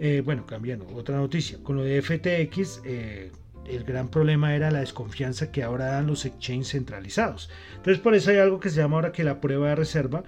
eh, 0.00 0.22
bueno, 0.24 0.46
cambiando, 0.46 0.86
otra 0.94 1.16
noticia, 1.16 1.58
con 1.62 1.76
lo 1.76 1.82
de 1.82 2.00
FTX, 2.00 2.82
eh, 2.84 3.30
el 3.66 3.84
gran 3.84 4.08
problema 4.08 4.54
era 4.54 4.70
la 4.70 4.80
desconfianza 4.80 5.52
que 5.52 5.62
ahora 5.62 5.86
dan 5.86 6.06
los 6.06 6.24
exchanges 6.24 6.70
centralizados. 6.70 7.50
Entonces 7.76 7.98
por 8.00 8.14
eso 8.14 8.30
hay 8.30 8.38
algo 8.38 8.60
que 8.60 8.70
se 8.70 8.80
llama 8.80 8.96
ahora 8.96 9.12
que 9.12 9.24
la 9.24 9.40
prueba 9.40 9.68
de 9.68 9.76
reserva 9.76 10.24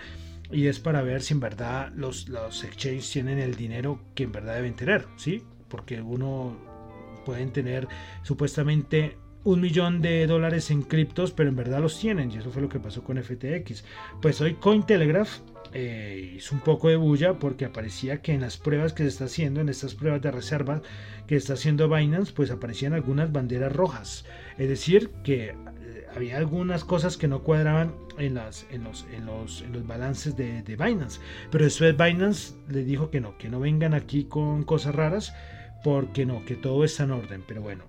y 0.50 0.66
es 0.66 0.78
para 0.78 1.02
ver 1.02 1.22
si 1.22 1.34
en 1.34 1.40
verdad 1.40 1.90
los, 1.96 2.28
los 2.28 2.62
exchanges 2.64 3.10
tienen 3.10 3.38
el 3.38 3.54
dinero 3.56 4.00
que 4.14 4.24
en 4.24 4.32
verdad 4.32 4.54
deben 4.54 4.74
tener, 4.74 5.06
¿sí? 5.16 5.42
Porque 5.68 6.02
uno 6.02 6.56
pueden 7.24 7.52
tener 7.52 7.88
supuestamente 8.22 9.16
un 9.44 9.60
millón 9.60 10.02
de 10.02 10.26
dólares 10.26 10.70
en 10.70 10.82
criptos, 10.82 11.32
pero 11.32 11.48
en 11.48 11.56
verdad 11.56 11.80
los 11.80 11.98
tienen, 11.98 12.30
y 12.30 12.36
eso 12.36 12.50
fue 12.50 12.62
lo 12.62 12.68
que 12.68 12.78
pasó 12.78 13.02
con 13.02 13.20
FTX. 13.20 13.84
Pues 14.20 14.40
hoy 14.40 14.54
Cointelegraph 14.54 15.40
eh, 15.74 16.34
hizo 16.36 16.54
un 16.54 16.60
poco 16.60 16.88
de 16.88 16.96
bulla 16.96 17.38
porque 17.38 17.64
aparecía 17.64 18.20
que 18.20 18.32
en 18.32 18.42
las 18.42 18.58
pruebas 18.58 18.92
que 18.92 19.04
se 19.04 19.08
está 19.08 19.24
haciendo, 19.24 19.60
en 19.60 19.68
estas 19.68 19.94
pruebas 19.94 20.20
de 20.20 20.30
reserva 20.30 20.82
que 21.26 21.36
está 21.36 21.54
haciendo 21.54 21.88
Binance, 21.88 22.32
pues 22.32 22.50
aparecían 22.50 22.92
algunas 22.92 23.32
banderas 23.32 23.72
rojas. 23.72 24.24
Es 24.58 24.68
decir, 24.68 25.10
que 25.24 25.50
eh, 25.50 26.06
había 26.14 26.36
algunas 26.36 26.84
cosas 26.84 27.16
que 27.16 27.28
no 27.28 27.42
cuadraban 27.42 27.94
en, 28.18 28.34
las, 28.34 28.66
en, 28.70 28.84
los, 28.84 29.06
en, 29.12 29.24
los, 29.26 29.62
en 29.62 29.72
los 29.72 29.86
balances 29.86 30.36
de, 30.36 30.62
de, 30.62 30.76
Binance. 30.76 31.20
Pero 31.50 31.64
después 31.64 31.96
Binance 31.96 32.54
le 32.68 32.84
dijo 32.84 33.10
que 33.10 33.20
no, 33.20 33.38
que 33.38 33.48
no 33.48 33.58
vengan 33.58 33.94
aquí 33.94 34.24
con 34.24 34.64
cosas 34.64 34.94
raras, 34.94 35.34
porque 35.82 36.26
no, 36.26 36.44
que 36.44 36.54
todo 36.54 36.84
está 36.84 37.04
en 37.04 37.12
orden. 37.12 37.44
Pero 37.46 37.62
bueno, 37.62 37.84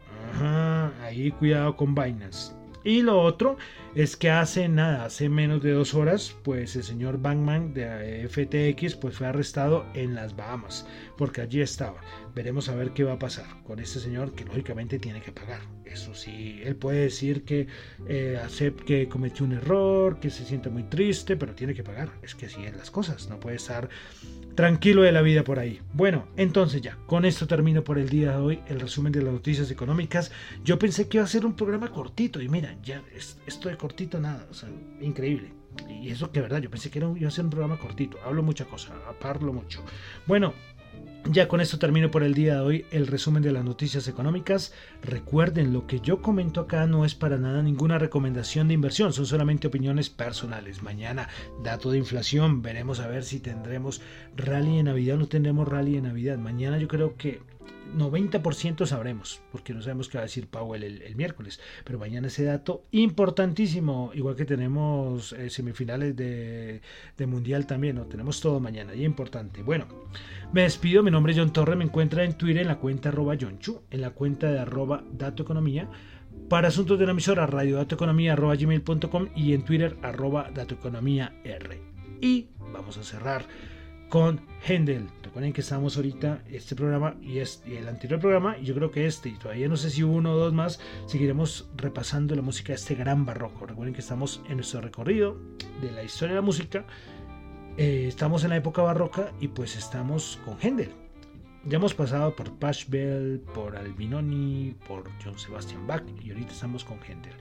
ahí 1.02 1.32
cuidado 1.32 1.76
con 1.76 1.96
Binance. 1.96 2.54
Y 2.84 3.02
lo 3.02 3.22
otro 3.22 3.58
es 3.96 4.18
que 4.18 4.32
hace 4.32 4.68
nada, 4.68 5.06
hace 5.06 5.30
menos 5.30 5.62
de 5.62 5.72
dos 5.72 5.94
horas, 5.94 6.36
pues 6.44 6.76
el 6.76 6.84
señor 6.84 7.22
Bankman 7.22 7.74
de 7.74 8.28
FTX 8.28 8.96
pues 8.96 9.18
fue 9.18 9.28
arrestado 9.28 9.86
en 9.94 10.16
las 10.16 10.36
Bahamas, 10.36 10.88
porque 11.16 11.42
allí 11.42 11.62
estaba. 11.62 12.02
Veremos 12.34 12.70
a 12.70 12.76
ver 12.76 12.92
qué 12.92 13.04
va 13.04 13.14
a 13.14 13.20
pasar 13.20 13.46
con 13.64 13.80
este 13.80 14.00
señor 14.00 14.34
que 14.34 14.46
lógicamente 14.46 14.98
tiene 14.98 15.22
que 15.22 15.32
pagar. 15.32 15.62
Eso 15.86 16.16
sí, 16.16 16.60
él 16.64 16.76
puede 16.76 17.02
decir 17.02 17.44
que 17.44 17.68
eh, 18.08 18.42
que 18.88 19.08
cometió 19.08 19.46
un 19.46 19.52
error, 19.52 20.20
que 20.20 20.32
se 20.32 20.44
siente 20.44 20.72
muy 20.72 20.84
triste, 20.84 21.38
pero 21.38 21.54
tiene 21.54 21.76
que 21.76 21.84
pagar. 21.84 22.10
Es 22.24 22.34
que 22.34 22.48
así 22.48 22.64
es 22.64 22.76
las 22.76 22.90
cosas, 22.90 23.30
no 23.30 23.40
puede 23.40 23.58
estar 23.58 23.90
tranquilo 24.56 25.02
de 25.02 25.12
la 25.12 25.22
vida 25.22 25.44
por 25.44 25.60
ahí. 25.60 25.82
Bueno, 25.94 26.28
entonces 26.38 26.82
ya, 26.82 26.98
con 27.06 27.26
esto 27.26 27.48
termino 27.48 27.84
por 27.84 27.98
el 27.98 28.10
día 28.10 28.32
de 28.32 28.38
hoy 28.38 28.60
el 28.68 28.80
resumen 28.80 29.12
de 29.12 29.22
las 29.22 29.34
noticias 29.34 29.70
económicas. 29.72 30.32
Yo 30.64 30.80
pensé 30.80 31.08
que 31.08 31.18
iba 31.18 31.26
a 31.26 31.30
ser 31.30 31.46
un 31.46 31.56
programa 31.56 31.92
cortito 31.92 32.42
y 32.42 32.50
mira, 32.50 32.76
ya 32.84 33.04
esto 33.46 33.70
de 33.70 33.78
cortito 33.84 34.18
nada, 34.18 34.48
o 34.50 34.54
sea, 34.54 34.70
increíble. 35.02 35.52
Y 35.90 36.10
eso 36.10 36.32
que 36.32 36.40
verdad, 36.40 36.62
yo 36.62 36.70
pensé 36.70 36.90
que 36.90 37.00
iba 37.00 37.28
a 37.28 37.32
ser 37.32 37.44
un 37.44 37.50
programa 37.50 37.78
cortito. 37.78 38.18
Hablo 38.26 38.42
mucha 38.42 38.64
cosa, 38.64 38.94
hablo 39.22 39.52
mucho. 39.52 39.84
Bueno, 40.26 40.54
ya 41.30 41.50
con 41.50 41.60
esto 41.60 41.80
termino 41.80 42.10
por 42.10 42.24
el 42.24 42.34
día 42.34 42.56
de 42.56 42.60
hoy 42.62 42.86
el 42.92 43.08
resumen 43.08 43.44
de 43.44 43.52
las 43.52 43.66
noticias 43.66 44.08
económicas. 44.08 44.72
Recuerden, 45.02 45.74
lo 45.74 45.86
que 45.86 46.00
yo 46.00 46.22
comento 46.22 46.62
acá 46.62 46.86
no 46.86 47.04
es 47.04 47.14
para 47.14 47.38
nada 47.38 47.62
ninguna 47.62 48.00
recomendación 48.00 48.70
de 48.70 48.74
inversión, 48.74 49.12
son 49.12 49.26
solamente 49.26 49.68
opiniones 49.68 50.10
personales. 50.10 50.82
Mañana, 50.82 51.28
dato 51.62 51.92
de 51.92 51.98
inflación, 51.98 52.62
veremos 52.62 53.02
a 53.02 53.08
ver 53.08 53.26
si 53.26 53.42
tendremos 53.42 54.02
rally 54.38 54.78
de 54.78 54.84
Navidad 54.84 55.18
o 55.18 55.20
no 55.20 55.28
tendremos 55.28 55.68
rally 55.68 55.96
de 55.96 56.04
Navidad. 56.04 56.38
Mañana 56.38 56.78
yo 56.78 56.88
creo 56.88 57.18
que 57.18 57.42
90% 57.96 58.86
sabremos, 58.86 59.42
porque 59.52 59.74
no 59.74 59.82
sabemos 59.82 60.10
qué 60.10 60.18
va 60.18 60.24
a 60.24 60.26
decir 60.26 60.48
Powell 60.48 60.84
el, 60.84 61.16
miércoles, 61.16 61.60
pero 61.84 62.00
mañana 62.00 62.28
ese 62.28 62.44
dato 62.44 62.86
importantísimo, 62.92 64.12
igual 64.14 64.36
que 64.36 64.46
tenemos 64.46 65.34
eh, 65.34 65.50
semifinales 65.50 66.16
de, 66.16 66.82
Mundial 67.28 67.66
también, 67.66 67.96
¿no? 67.96 68.06
tenemos 68.06 68.42
todo 68.42 68.60
mañana, 68.60 68.94
y 68.94 69.06
importante. 69.06 69.64
Bueno, 69.64 69.88
me 70.52 70.64
despido, 70.64 71.04
mi 71.04 71.10
nombre 71.10 71.32
es 71.32 71.40
John 71.40 71.54
Torre, 71.54 71.76
me 71.76 71.86
encuentra 71.86 72.24
en 72.26 72.34
Twitter 72.34 72.64
en 72.64 72.68
la 72.68 72.80
cuenta 72.80 73.10
arroba 73.10 73.38
Chu, 73.38 73.82
en 73.90 74.02
la 74.02 74.10
cuenta 74.10 74.52
de 74.52 74.60
arroba 74.60 75.04
Dato 75.12 75.44
Economía, 75.44 75.90
para 76.50 76.68
asuntos 76.68 77.00
de 77.00 77.06
la 77.06 77.12
emisora 77.12 77.46
radiodatoeconomía 77.48 78.34
arroba 78.34 78.56
gmail.com 78.56 79.30
y 79.36 79.54
en 79.54 79.64
Twitter 79.64 79.98
arroba 80.02 80.52
Economía 80.56 81.34
R. 81.44 81.82
Y 82.22 82.48
vamos 82.74 82.98
a 82.98 83.04
cerrar 83.04 83.46
con 84.14 84.42
Händel. 84.64 85.08
Recuerden 85.24 85.54
que 85.54 85.62
estamos 85.62 85.98
ahorita, 85.98 86.44
este 86.52 86.76
programa 86.76 87.16
y, 87.20 87.40
este, 87.40 87.80
el 87.80 87.88
anterior 87.88 88.20
programa, 88.20 88.56
y 88.60 88.66
yo 88.66 88.76
creo 88.76 88.92
que 88.92 89.08
este, 89.08 89.30
y 89.30 89.40
todavía 89.40 89.68
no 89.68 89.76
sé 89.76 89.90
si 89.90 90.04
uno 90.04 90.34
o 90.34 90.38
dos 90.38 90.54
más, 90.54 90.80
seguiremos 91.08 91.68
repasando 91.76 92.36
la 92.36 92.44
música 92.44 92.74
de 92.74 92.76
este 92.76 92.94
gran 92.94 93.26
barroco. 93.26 93.66
Recuerden 93.66 93.96
que 93.96 94.02
estamos 94.02 94.44
en 94.48 94.58
nuestro 94.58 94.82
recorrido 94.82 95.36
de 95.82 95.90
la 95.90 96.04
historia 96.04 96.36
de 96.36 96.42
la 96.42 96.46
música. 96.46 96.86
Eh, 97.78 98.06
estamos 98.08 98.44
en 98.44 98.52
la 98.52 98.58
época 98.58 98.84
barroca 98.84 99.32
y 99.42 99.48
pues 99.48 99.76
estamos 99.76 100.40
con 100.46 100.60
Händel. 100.62 100.92
Ya 101.66 101.78
hemos 101.78 101.96
pasado 101.96 102.36
por 102.36 102.54
Pashbel, 102.60 103.42
por 103.56 103.76
Albinoni, 103.76 104.76
por 104.88 105.10
John 105.26 105.40
Sebastian 105.40 105.88
Bach 105.88 106.04
y 106.24 106.30
ahorita 106.30 106.52
estamos 106.52 106.84
con 106.84 107.00
Händel. 107.00 107.34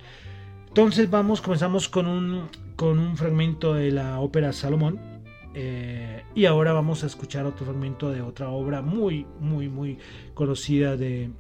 Entonces 0.69 1.11
vamos, 1.11 1.43
comenzamos 1.43 1.91
con 1.91 2.07
un, 2.07 2.49
con 2.77 2.99
un 2.99 3.19
fragmento 3.19 3.75
de 3.75 3.91
la 3.91 4.21
ópera 4.21 4.55
Salomón, 4.55 5.12
eh, 5.55 6.25
y 6.35 6.47
ahora 6.47 6.73
vamos 6.73 7.05
a 7.05 7.07
escuchar 7.07 7.45
otro 7.47 7.67
fragmento 7.67 8.11
de 8.11 8.23
otra 8.23 8.49
obra 8.49 8.83
muy, 8.83 9.27
muy, 9.41 9.69
muy 9.69 9.99
conocida 10.35 10.97
de, 10.97 11.31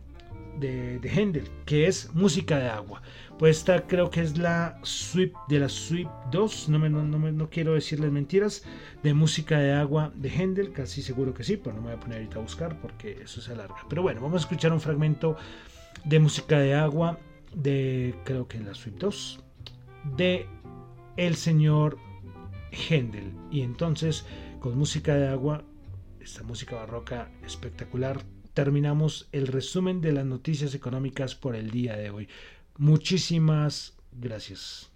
de, 0.58 1.00
Händel, 1.08 1.48
que 1.64 1.86
es 1.86 2.14
Música 2.14 2.58
de 2.58 2.68
Agua. 2.68 3.02
Pues 3.38 3.58
esta 3.58 3.86
creo 3.86 4.10
que 4.10 4.20
es 4.20 4.38
la 4.38 4.78
suite 4.82 5.34
de 5.48 5.58
la 5.58 5.68
suite 5.68 6.10
2, 6.30 6.68
no, 6.68 6.78
me, 6.78 6.90
no, 6.90 7.02
no, 7.04 7.50
quiero 7.50 7.74
decirles 7.74 8.12
mentiras, 8.12 8.64
de 9.02 9.14
Música 9.14 9.58
de 9.58 9.72
Agua 9.72 10.12
de 10.14 10.28
Händel, 10.28 10.72
casi 10.72 11.02
seguro 11.02 11.34
que 11.34 11.44
sí, 11.44 11.56
pero 11.56 11.74
no 11.74 11.82
me 11.82 11.88
voy 11.88 11.96
a 11.96 12.00
poner 12.00 12.18
ahorita 12.18 12.38
a 12.38 12.42
buscar 12.42 12.80
porque 12.80 13.22
eso 13.22 13.40
se 13.40 13.52
alarga. 13.52 13.76
Pero 13.88 14.02
bueno, 14.02 14.20
vamos 14.20 14.42
a 14.42 14.44
escuchar 14.44 14.72
un 14.72 14.80
fragmento 14.80 15.36
de 16.04 16.18
Música 16.18 16.58
de 16.58 16.74
Agua 16.74 17.18
de, 17.54 18.14
creo 18.24 18.46
que 18.46 18.58
es 18.58 18.64
la 18.64 18.74
suite 18.74 18.98
2, 18.98 19.40
de 20.16 20.46
el 21.16 21.34
señor 21.36 21.98
Händel. 22.72 23.32
Y 23.50 23.60
entonces, 23.62 24.24
con 24.60 24.76
música 24.76 25.14
de 25.14 25.28
agua, 25.28 25.64
esta 26.20 26.42
música 26.42 26.76
barroca 26.76 27.30
espectacular, 27.44 28.22
terminamos 28.54 29.28
el 29.32 29.46
resumen 29.46 30.00
de 30.00 30.12
las 30.12 30.26
noticias 30.26 30.74
económicas 30.74 31.34
por 31.34 31.54
el 31.54 31.70
día 31.70 31.96
de 31.96 32.10
hoy. 32.10 32.28
Muchísimas 32.76 33.96
gracias. 34.12 34.91